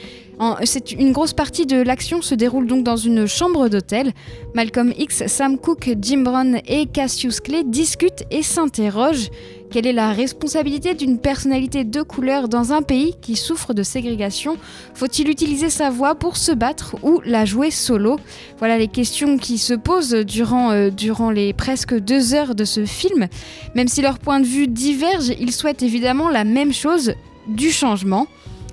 Une 0.97 1.11
grosse 1.11 1.33
partie 1.33 1.65
de 1.65 1.81
l'action 1.81 2.21
se 2.21 2.35
déroule 2.35 2.67
donc 2.67 2.83
dans 2.83 2.95
une 2.95 3.25
chambre 3.25 3.67
d'hôtel. 3.67 4.13
Malcolm 4.53 4.93
X, 4.97 5.25
Sam 5.27 5.57
Cooke, 5.57 5.95
Jim 5.99 6.19
Brown 6.19 6.59
et 6.67 6.85
Cassius 6.85 7.39
Clay 7.39 7.63
discutent 7.65 8.23
et 8.29 8.43
s'interrogent. 8.43 9.31
Quelle 9.71 9.85
est 9.85 9.93
la 9.93 10.13
responsabilité 10.13 10.95
d'une 10.95 11.19
personnalité 11.19 11.83
de 11.83 12.01
couleur 12.01 12.49
dans 12.49 12.73
un 12.73 12.81
pays 12.81 13.13
qui 13.21 13.35
souffre 13.35 13.75
de 13.75 13.83
ségrégation 13.83 14.57
Faut-il 14.95 15.29
utiliser 15.29 15.69
sa 15.69 15.91
voix 15.91 16.15
pour 16.15 16.37
se 16.37 16.51
battre 16.51 16.95
ou 17.03 17.21
la 17.23 17.45
jouer 17.45 17.69
solo 17.69 18.19
Voilà 18.57 18.79
les 18.79 18.87
questions 18.87 19.37
qui 19.37 19.59
se 19.59 19.75
posent 19.75 20.15
durant, 20.25 20.71
euh, 20.71 20.89
durant 20.89 21.29
les 21.29 21.53
presque 21.53 21.93
deux 21.93 22.33
heures 22.33 22.55
de 22.55 22.65
ce 22.65 22.85
film. 22.85 23.27
Même 23.75 23.87
si 23.87 24.01
leurs 24.01 24.17
points 24.17 24.39
de 24.39 24.47
vue 24.47 24.67
divergent, 24.67 25.35
ils 25.39 25.51
souhaitent 25.51 25.83
évidemment 25.83 26.29
la 26.29 26.45
même 26.45 26.73
chose, 26.73 27.13
du 27.47 27.69
changement. 27.69 28.25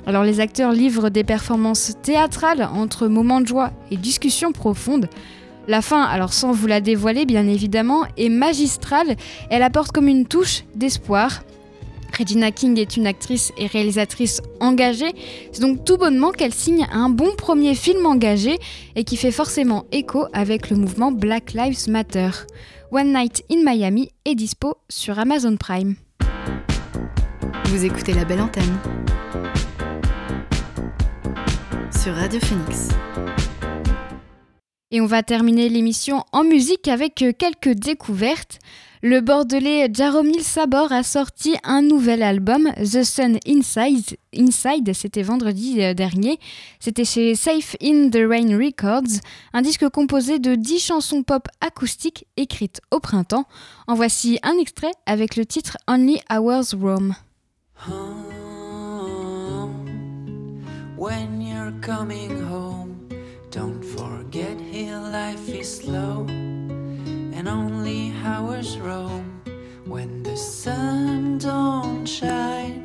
Alors 0.07 0.23
les 0.23 0.41
acteurs 0.41 0.73
livrent 0.73 1.11
des 1.11 1.25
performances 1.25 1.93
théâtrales 2.03 2.69
entre 2.73 3.07
moments 3.07 3.43
de 3.43 3.47
joie 3.47 3.73
et 3.91 3.99
discussions 3.99 4.53
profondes. 4.53 5.11
La 5.69 5.83
fin, 5.83 6.03
alors 6.03 6.33
sans 6.33 6.53
vous 6.53 6.67
la 6.67 6.81
dévoiler 6.81 7.27
bien 7.27 7.47
évidemment, 7.47 8.05
est 8.17 8.29
magistrale. 8.29 9.17
Elle 9.51 9.63
apporte 9.63 9.93
comme 9.93 10.09
une 10.09 10.27
touche 10.27 10.65
d'espoir. 10.75 11.43
Regina 12.17 12.51
King 12.51 12.79
est 12.79 12.97
une 12.97 13.07
actrice 13.07 13.53
et 13.59 13.67
réalisatrice 13.67 14.41
engagée. 14.61 15.13
C'est 15.53 15.61
donc 15.61 15.85
tout 15.85 15.99
bonnement 15.99 16.31
qu'elle 16.31 16.55
signe 16.55 16.87
un 16.93 17.11
bon 17.11 17.35
premier 17.37 17.75
film 17.75 18.07
engagé 18.07 18.59
et 18.95 19.05
qui 19.05 19.17
fait 19.17 19.33
forcément 19.33 19.85
écho 19.93 20.27
avec 20.33 20.71
le 20.71 20.77
mouvement 20.77 21.13
Black 21.13 21.53
Lives 21.53 21.89
Matter. 21.89 22.31
One 22.93 23.13
Night 23.13 23.45
in 23.51 23.63
Miami 23.65 24.11
est 24.25 24.37
dispo 24.37 24.77
sur 24.89 25.19
Amazon 25.19 25.57
Prime. 25.57 25.97
Vous 27.67 27.85
écoutez 27.85 28.15
la 28.15 28.25
belle 28.25 28.41
antenne 28.41 28.79
sur 31.91 32.15
Radio 32.15 32.39
Phoenix. 32.41 32.91
Et 34.93 35.01
on 35.01 35.07
va 35.07 35.25
terminer 35.25 35.69
l'émission 35.69 36.23
en 36.31 36.45
musique 36.45 36.87
avec 36.87 37.21
euh, 37.23 37.33
quelques 37.37 37.77
découvertes. 37.77 38.61
Le 39.03 39.21
bordelais 39.21 39.89
Jaromil 39.93 40.43
Sabor 40.43 40.93
a 40.93 41.03
sorti 41.03 41.57
un 41.65 41.83
nouvel 41.83 42.23
album, 42.23 42.73
The 42.77 43.03
Sun 43.03 43.39
Inside. 43.47 44.95
C'était 44.95 45.23
vendredi 45.23 45.83
euh, 45.83 45.93
dernier. 45.93 46.39
C'était 46.79 47.05
chez 47.05 47.35
Safe 47.35 47.75
in 47.83 48.11
the 48.11 48.23
Rain 48.29 48.57
Records, 48.57 49.21
un 49.53 49.63
disque 49.63 49.89
composé 49.89 50.39
de 50.39 50.55
10 50.55 50.79
chansons 50.79 51.25
pop 51.25 51.49
acoustiques 51.61 52.27
écrites 52.37 52.81
au 52.93 53.01
printemps. 53.01 53.47
En 53.89 53.95
voici 53.95 54.39
un 54.45 54.57
extrait 54.57 54.93
avec 55.07 55.35
le 55.35 55.45
titre 55.47 55.77
Only 55.89 56.21
Hours 56.31 56.75
Roam. 56.81 57.17
coming 61.83 62.43
home, 62.51 62.76
life 65.23 65.49
is 65.49 65.79
slow 65.79 66.27
and 67.37 67.49
only 67.49 68.13
hours 68.23 68.77
roam. 68.77 69.25
When 69.87 70.23
the 70.23 70.37
sun 70.37 71.39
don't 71.39 72.05
shine, 72.05 72.83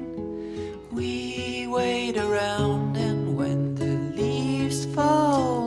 we 0.98 1.68
wait 1.68 2.16
around, 2.16 2.96
and 2.96 3.36
when 3.40 3.76
the 3.76 3.94
leaves 4.16 4.86
fall 4.96 5.61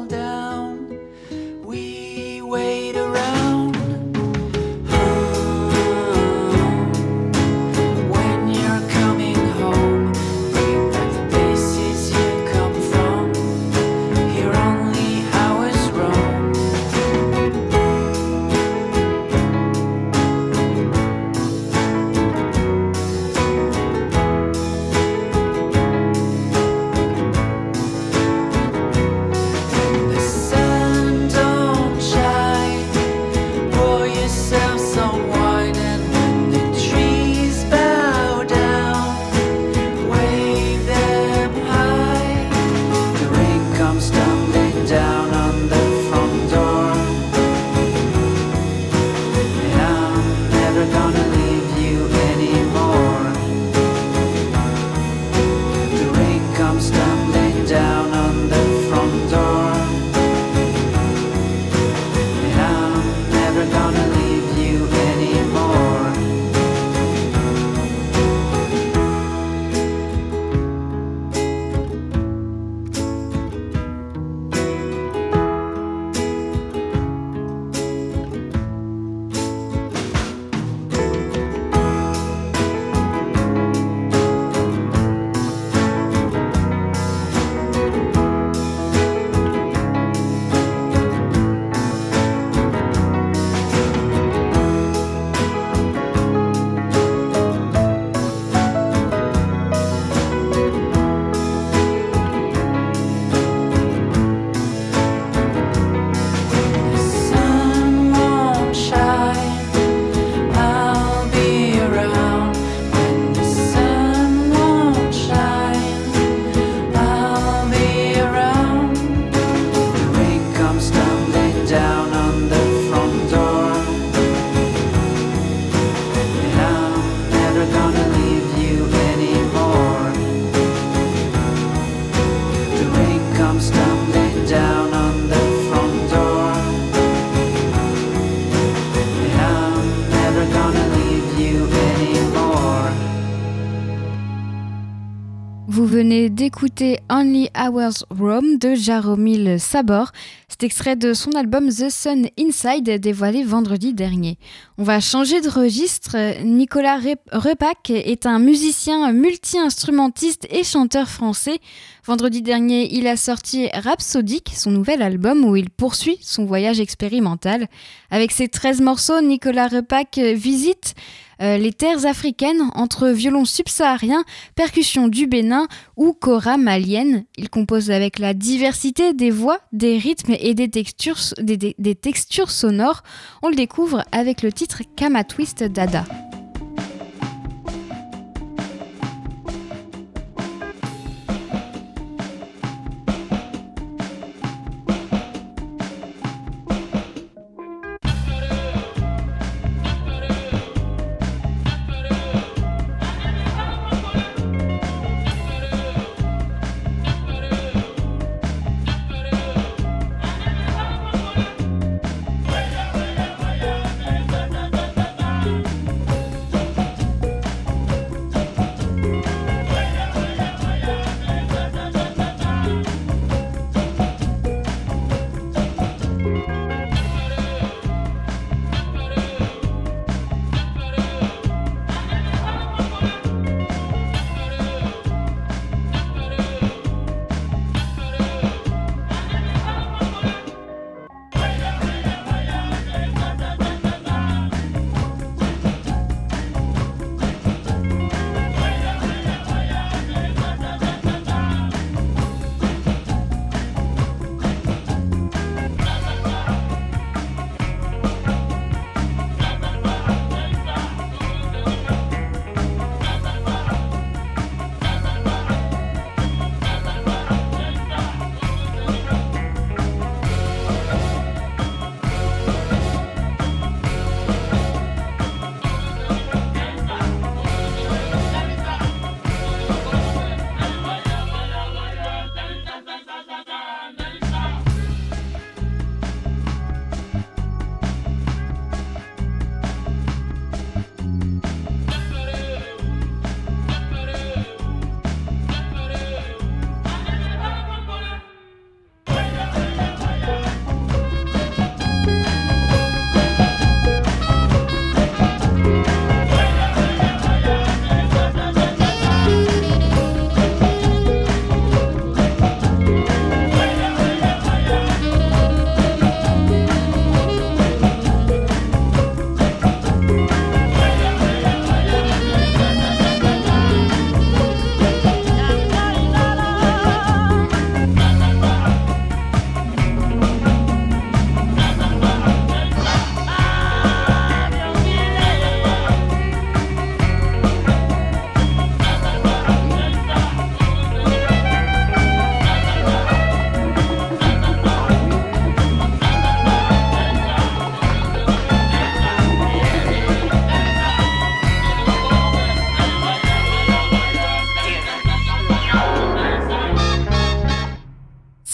d'écouter 146.35 146.99
Only 147.11 147.49
Hours 147.57 148.05
Rome 148.11 148.59
de 148.59 148.75
Jaromil 148.75 149.61
Sabor. 149.61 150.11
C'est 150.49 150.65
extrait 150.65 150.97
de 150.97 151.15
son 151.15 151.31
album 151.33 151.69
The 151.69 151.91
Sun 151.91 152.27
Inside 152.39 152.99
dévoilé 152.99 153.45
vendredi 153.45 153.95
dernier. 153.95 154.39
On 154.77 154.83
va 154.83 154.99
changer 154.99 155.41
de 155.41 155.49
registre. 155.49 156.17
Nicolas 156.45 156.99
Repac 157.31 157.91
est 157.91 158.27
un 158.27 158.41
musicien 158.41 159.13
multi-instrumentiste 159.13 160.49
et 160.51 160.65
chanteur 160.65 161.09
français. 161.09 161.61
Vendredi 162.05 162.43
dernier, 162.43 162.93
il 162.93 163.07
a 163.07 163.17
sorti 163.17 163.69
Rhapsodic, 163.69 164.51
son 164.55 164.73
nouvel 164.73 165.03
album 165.03 165.45
où 165.45 165.55
il 165.55 165.71
poursuit 165.71 166.19
son 166.21 166.45
voyage 166.45 166.81
expérimental. 166.81 167.69
Avec 168.11 168.33
ses 168.33 168.49
13 168.49 168.81
morceaux, 168.81 169.21
Nicolas 169.21 169.69
Repac 169.69 170.19
visite 170.19 170.95
euh, 171.41 171.57
les 171.57 171.73
terres 171.73 172.07
africaines 172.07 172.63
entre 172.75 173.09
violons 173.09 173.45
subsahariens, 173.45 174.25
percussions 174.55 175.09
du 175.09 175.27
Bénin 175.27 175.67
ou 175.97 176.13
kora 176.13 176.57
malienne. 176.57 177.25
Il 177.37 177.51
compose 177.51 177.91
avec 177.91 178.19
la 178.19 178.35
diversité 178.35 179.13
des 179.13 179.31
voix, 179.31 179.59
des 179.73 179.99
rythmes 179.99 180.35
et 180.39 180.55
des 180.55 180.69
textures, 180.69 181.19
des 181.39 181.95
textures 181.95 182.51
sonores. 182.51 183.03
On 183.43 183.49
le 183.49 183.57
découvre 183.57 184.05
avec 184.13 184.43
le 184.43 184.53
titre 184.53 184.83
Kama 184.97 185.25
Twist 185.25 185.63
Dada. 185.65 186.05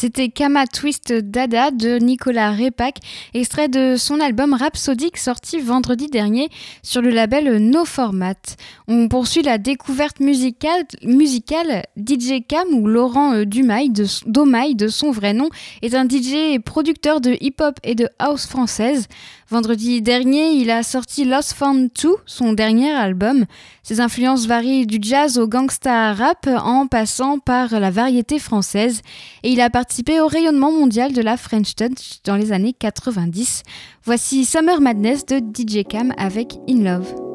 C'était 0.00 0.30
Kama 0.30 0.66
Twist 0.66 1.12
Dada 1.12 1.70
de 1.70 1.98
Nicolas 1.98 2.52
Repac, 2.52 3.00
extrait 3.34 3.68
de 3.68 3.96
son 3.98 4.18
album 4.18 4.54
Rhapsodic 4.54 5.18
sorti 5.18 5.60
vendredi 5.60 6.06
dernier 6.06 6.48
sur 6.82 7.02
le 7.02 7.10
label 7.10 7.58
No 7.58 7.84
Format. 7.84 8.56
On 8.88 9.08
poursuit 9.08 9.42
la 9.42 9.58
découverte 9.58 10.20
musicale, 10.20 10.86
musicale 11.02 11.82
DJ 11.98 12.40
Cam 12.48 12.66
ou 12.72 12.86
Laurent 12.86 13.34
euh, 13.34 13.44
Dumail 13.44 13.90
de, 13.90 14.06
de 14.72 14.88
son 14.88 15.10
vrai 15.10 15.34
nom 15.34 15.50
est 15.82 15.94
un 15.94 16.08
DJ 16.08 16.54
et 16.54 16.60
producteur 16.60 17.20
de 17.20 17.36
hip-hop 17.38 17.78
et 17.82 17.94
de 17.94 18.08
house 18.18 18.46
française. 18.46 19.06
Vendredi 19.50 20.00
dernier, 20.00 20.52
il 20.52 20.70
a 20.70 20.84
sorti 20.84 21.24
Lost 21.24 21.54
Found 21.54 21.90
2, 22.00 22.14
son 22.24 22.52
dernier 22.52 22.92
album. 22.92 23.46
Ses 23.82 24.00
influences 24.00 24.46
varient 24.46 24.86
du 24.86 24.98
jazz 25.02 25.38
au 25.38 25.48
gangsta 25.48 26.14
rap 26.14 26.46
en 26.46 26.86
passant 26.86 27.40
par 27.40 27.80
la 27.80 27.90
variété 27.90 28.38
française 28.38 29.02
et 29.42 29.50
il 29.50 29.60
a 29.60 29.68
participé 29.68 30.20
au 30.20 30.28
rayonnement 30.28 30.70
mondial 30.70 31.12
de 31.12 31.20
la 31.20 31.36
French 31.36 31.74
Touch 31.74 32.20
dans 32.24 32.36
les 32.36 32.52
années 32.52 32.74
90. 32.78 33.64
Voici 34.04 34.44
Summer 34.44 34.80
Madness 34.80 35.26
de 35.26 35.38
DJ 35.38 35.82
Cam 35.82 36.14
avec 36.16 36.54
In 36.68 36.84
Love. 36.84 37.29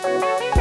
Summer, 0.00 0.57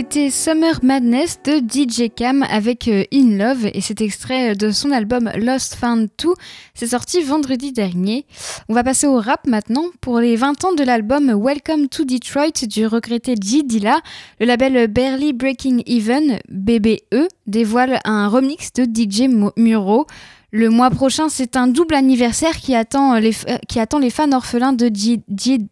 C'était 0.00 0.30
Summer 0.30 0.80
Madness 0.82 1.40
de 1.44 1.58
DJ 1.58 2.08
Cam 2.08 2.42
avec 2.44 2.88
euh, 2.88 3.04
In 3.12 3.36
Love 3.36 3.66
et 3.74 3.82
cet 3.82 4.00
extrait 4.00 4.54
de 4.54 4.70
son 4.70 4.92
album 4.92 5.30
Lost 5.36 5.74
Found 5.74 6.08
2. 6.16 6.30
C'est 6.72 6.86
sorti 6.86 7.20
vendredi 7.20 7.70
dernier. 7.70 8.24
On 8.70 8.74
va 8.74 8.82
passer 8.82 9.06
au 9.06 9.20
rap 9.20 9.46
maintenant. 9.46 9.84
Pour 10.00 10.18
les 10.20 10.36
20 10.36 10.64
ans 10.64 10.72
de 10.72 10.84
l'album 10.84 11.38
Welcome 11.38 11.88
to 11.88 12.06
Detroit 12.06 12.66
du 12.66 12.86
regretté 12.86 13.34
G 13.38 13.62
Dilla, 13.62 14.00
le 14.40 14.46
label 14.46 14.88
Barely 14.88 15.34
Breaking 15.34 15.82
Even, 15.84 16.38
BBE, 16.48 17.28
dévoile 17.46 18.00
un 18.06 18.28
remix 18.28 18.72
de 18.72 18.84
DJ 18.84 19.28
Muro. 19.58 20.06
Le 20.52 20.68
mois 20.68 20.90
prochain, 20.90 21.28
c'est 21.28 21.56
un 21.56 21.68
double 21.68 21.94
anniversaire 21.94 22.56
qui 22.56 22.74
attend 22.74 23.14
les, 23.20 23.30
f- 23.30 23.44
euh, 23.48 23.56
qui 23.68 23.78
attend 23.78 24.00
les 24.00 24.10
fans 24.10 24.32
orphelins 24.32 24.72
de 24.72 24.86
JD. 24.86 25.70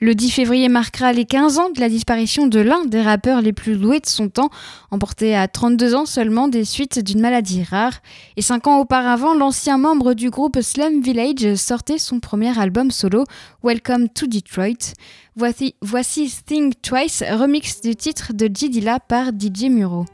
Le 0.00 0.14
10 0.14 0.30
février 0.30 0.70
marquera 0.70 1.12
les 1.12 1.26
15 1.26 1.58
ans 1.58 1.68
de 1.68 1.80
la 1.80 1.90
disparition 1.90 2.46
de 2.46 2.60
l'un 2.60 2.86
des 2.86 3.02
rappeurs 3.02 3.42
les 3.42 3.52
plus 3.52 3.76
doués 3.76 4.00
de 4.00 4.06
son 4.06 4.30
temps, 4.30 4.48
emporté 4.90 5.36
à 5.36 5.48
32 5.48 5.94
ans 5.94 6.06
seulement 6.06 6.48
des 6.48 6.64
suites 6.64 6.98
d'une 7.04 7.20
maladie 7.20 7.62
rare. 7.62 8.00
Et 8.38 8.42
5 8.42 8.66
ans 8.68 8.78
auparavant, 8.78 9.34
l'ancien 9.34 9.76
membre 9.76 10.14
du 10.14 10.30
groupe 10.30 10.58
Slum 10.62 11.02
Village 11.02 11.56
sortait 11.56 11.98
son 11.98 12.20
premier 12.20 12.58
album 12.58 12.90
solo, 12.90 13.24
Welcome 13.62 14.08
to 14.08 14.26
Detroit. 14.28 14.94
Voici, 15.36 15.74
voici 15.82 16.32
Think 16.46 16.80
Twice, 16.80 17.22
remix 17.30 17.82
du 17.82 17.94
titre 17.96 18.32
de 18.32 18.48
J 18.52 18.70
Dilla 18.70 18.98
par 18.98 19.26
DJ 19.28 19.64
Muro. 19.64 20.06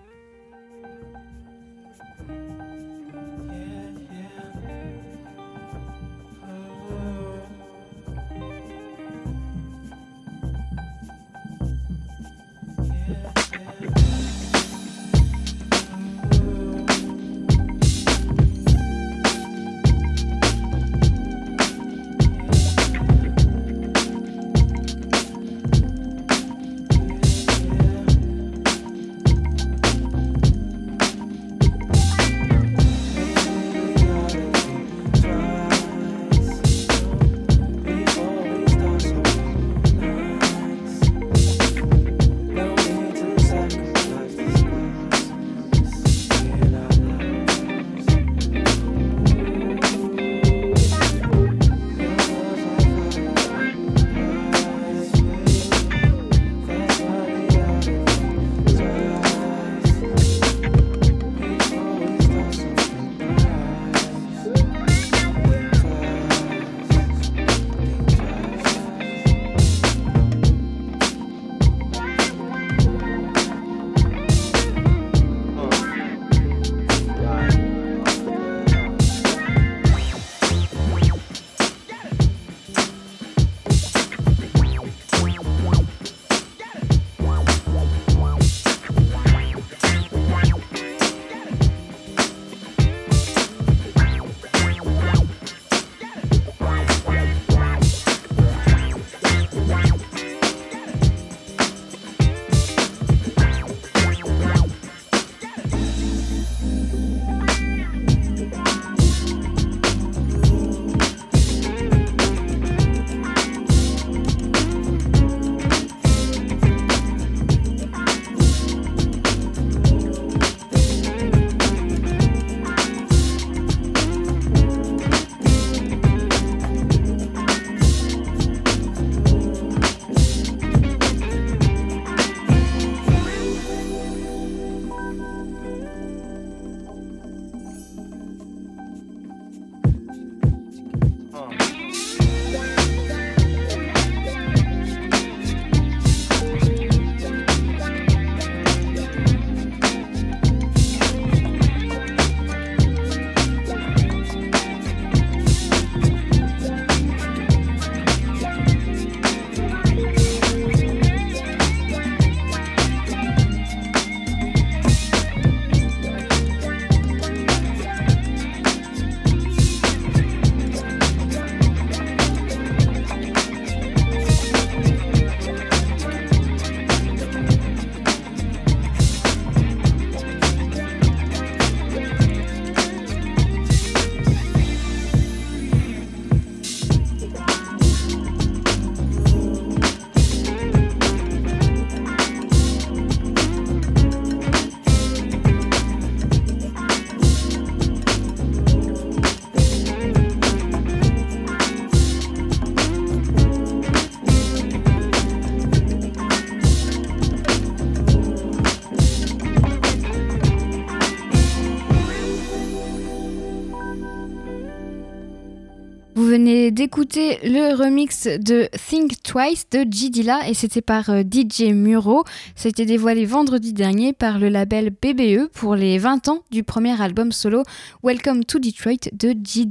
D'écouter 216.76 217.38
le 217.42 217.74
remix 217.74 218.26
de 218.26 218.68
Think 218.90 219.22
Twice 219.22 219.66
de 219.70 219.78
G. 219.90 220.10
Dilla 220.10 220.46
et 220.46 220.52
c'était 220.52 220.82
par 220.82 221.08
euh, 221.08 221.22
DJ 221.22 221.72
Muro. 221.72 222.24
Ça 222.54 222.66
a 222.66 222.68
été 222.68 222.84
dévoilé 222.84 223.24
vendredi 223.24 223.72
dernier 223.72 224.12
par 224.12 224.38
le 224.38 224.50
label 224.50 224.90
BBE 224.90 225.48
pour 225.54 225.74
les 225.74 225.96
20 225.96 226.28
ans 226.28 226.42
du 226.50 226.64
premier 226.64 227.00
album 227.00 227.32
solo 227.32 227.62
Welcome 228.02 228.44
to 228.44 228.58
Detroit 228.58 229.08
de 229.14 229.34
G. 229.42 229.64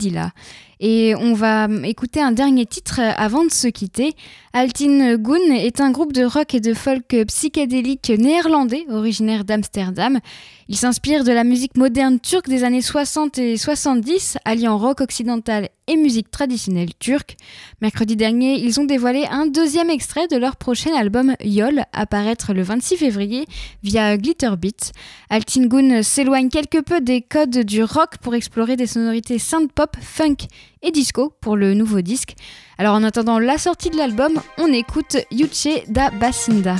Et 0.79 1.15
on 1.15 1.33
va 1.33 1.67
écouter 1.83 2.21
un 2.21 2.31
dernier 2.31 2.65
titre 2.65 2.99
avant 2.99 3.45
de 3.45 3.51
se 3.51 3.67
quitter. 3.67 4.13
Altin 4.53 5.15
Goon 5.17 5.51
est 5.51 5.81
un 5.81 5.91
groupe 5.91 6.13
de 6.13 6.23
rock 6.23 6.53
et 6.53 6.59
de 6.59 6.73
folk 6.73 7.15
psychédélique 7.27 8.09
néerlandais 8.09 8.85
originaire 8.89 9.45
d'Amsterdam. 9.45 10.19
Il 10.67 10.75
s'inspire 10.75 11.23
de 11.23 11.31
la 11.31 11.43
musique 11.43 11.77
moderne 11.77 12.19
turque 12.19 12.47
des 12.47 12.63
années 12.63 12.81
60 12.81 13.37
et 13.37 13.55
70, 13.55 14.37
alliant 14.45 14.79
rock 14.79 15.01
occidental 15.01 15.69
et 15.87 15.95
musique 15.95 16.31
traditionnelle 16.31 16.89
turque. 16.97 17.37
Mercredi 17.81 18.15
dernier, 18.15 18.55
ils 18.59 18.79
ont 18.79 18.85
dévoilé 18.85 19.25
un 19.29 19.45
deuxième 19.45 19.91
extrait 19.91 20.27
de 20.27 20.37
leur 20.37 20.55
prochain 20.55 20.95
album 20.95 21.35
Yol, 21.43 21.83
à 21.93 22.07
paraître 22.07 22.53
le 22.53 22.63
26 22.63 22.97
février 22.97 23.45
via 23.83 24.17
Glitterbeat. 24.17 24.91
Altingun 25.29 26.01
s'éloigne 26.01 26.49
quelque 26.49 26.81
peu 26.81 26.99
des 26.99 27.21
codes 27.21 27.59
du 27.59 27.83
rock 27.83 28.17
pour 28.21 28.33
explorer 28.33 28.75
des 28.75 28.87
sonorités 28.87 29.37
synth-pop, 29.37 29.95
funk 30.01 30.47
et 30.85 30.91
disco 30.91 31.33
pour 31.41 31.57
le 31.57 31.73
nouveau 31.73 32.01
disque. 32.01 32.35
Alors 32.77 32.95
en 32.95 33.03
attendant 33.03 33.39
la 33.39 33.57
sortie 33.57 33.89
de 33.89 33.97
l'album, 33.97 34.39
on 34.57 34.71
écoute 34.71 35.17
Yuche 35.31 35.83
da 35.89 36.11
Basinda. 36.11 36.75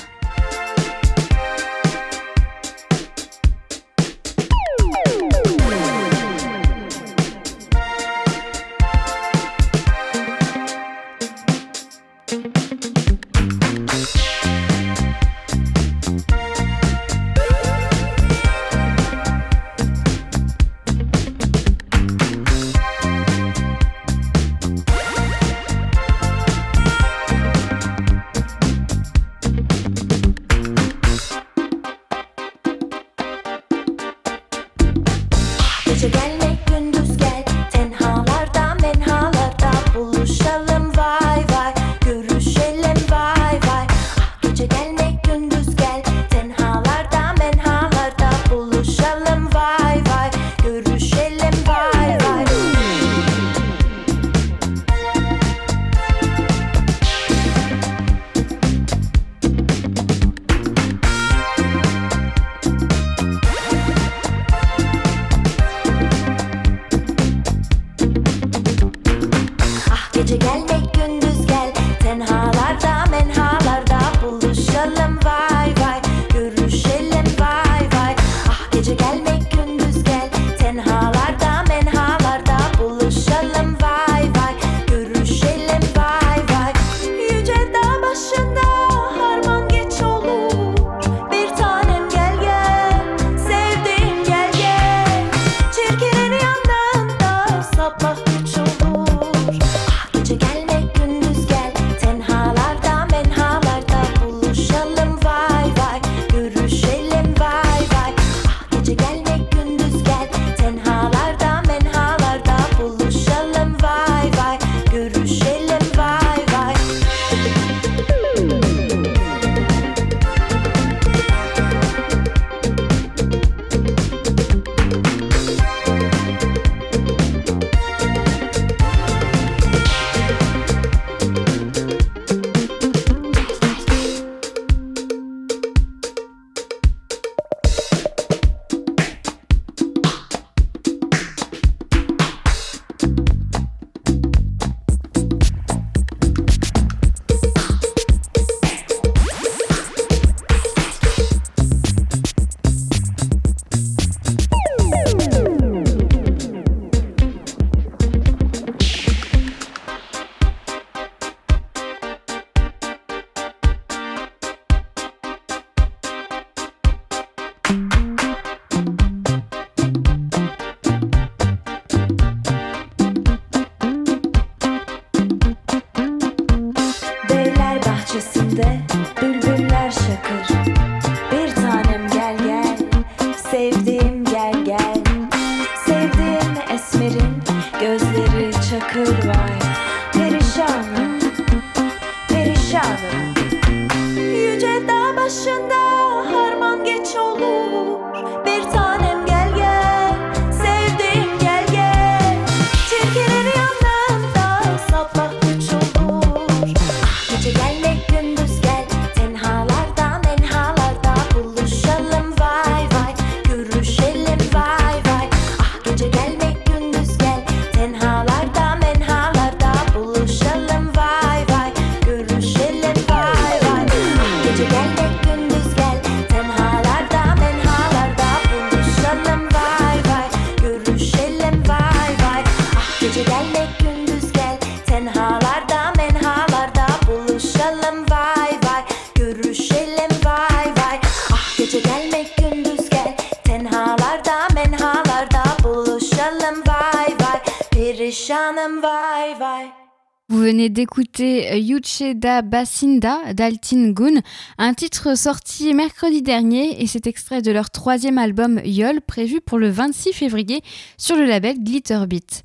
Yuche 251.75 252.15
da 252.15 252.41
Basinda 252.41 253.33
d'Altin 253.33 253.91
Gun, 253.91 254.21
un 254.57 254.73
titre 254.73 255.17
sorti 255.17 255.73
mercredi 255.73 256.21
dernier 256.21 256.81
et 256.81 256.87
c'est 256.87 257.05
extrait 257.05 257.41
de 257.41 257.51
leur 257.51 257.69
troisième 257.69 258.17
album 258.17 258.61
Yol 258.63 259.01
prévu 259.01 259.41
pour 259.41 259.57
le 259.57 259.69
26 259.69 260.13
février 260.13 260.61
sur 260.97 261.17
le 261.17 261.25
label 261.25 261.61
Glitterbeat. 261.61 262.43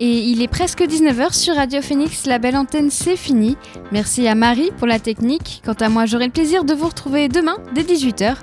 Et 0.00 0.20
il 0.30 0.40
est 0.40 0.48
presque 0.48 0.80
19h 0.80 1.34
sur 1.34 1.56
Radio 1.56 1.82
Phoenix, 1.82 2.24
la 2.24 2.38
belle 2.38 2.56
antenne 2.56 2.90
c'est 2.90 3.16
fini. 3.16 3.58
Merci 3.92 4.26
à 4.26 4.34
Marie 4.34 4.70
pour 4.78 4.86
la 4.86 4.98
technique. 4.98 5.60
Quant 5.62 5.74
à 5.74 5.90
moi, 5.90 6.06
j'aurai 6.06 6.26
le 6.26 6.32
plaisir 6.32 6.64
de 6.64 6.72
vous 6.72 6.86
retrouver 6.88 7.28
demain 7.28 7.58
dès 7.74 7.82
18h. 7.82 8.36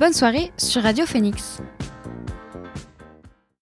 Bonne 0.00 0.12
soirée 0.12 0.50
sur 0.56 0.82
Radio 0.82 1.06
Phoenix. 1.06 1.60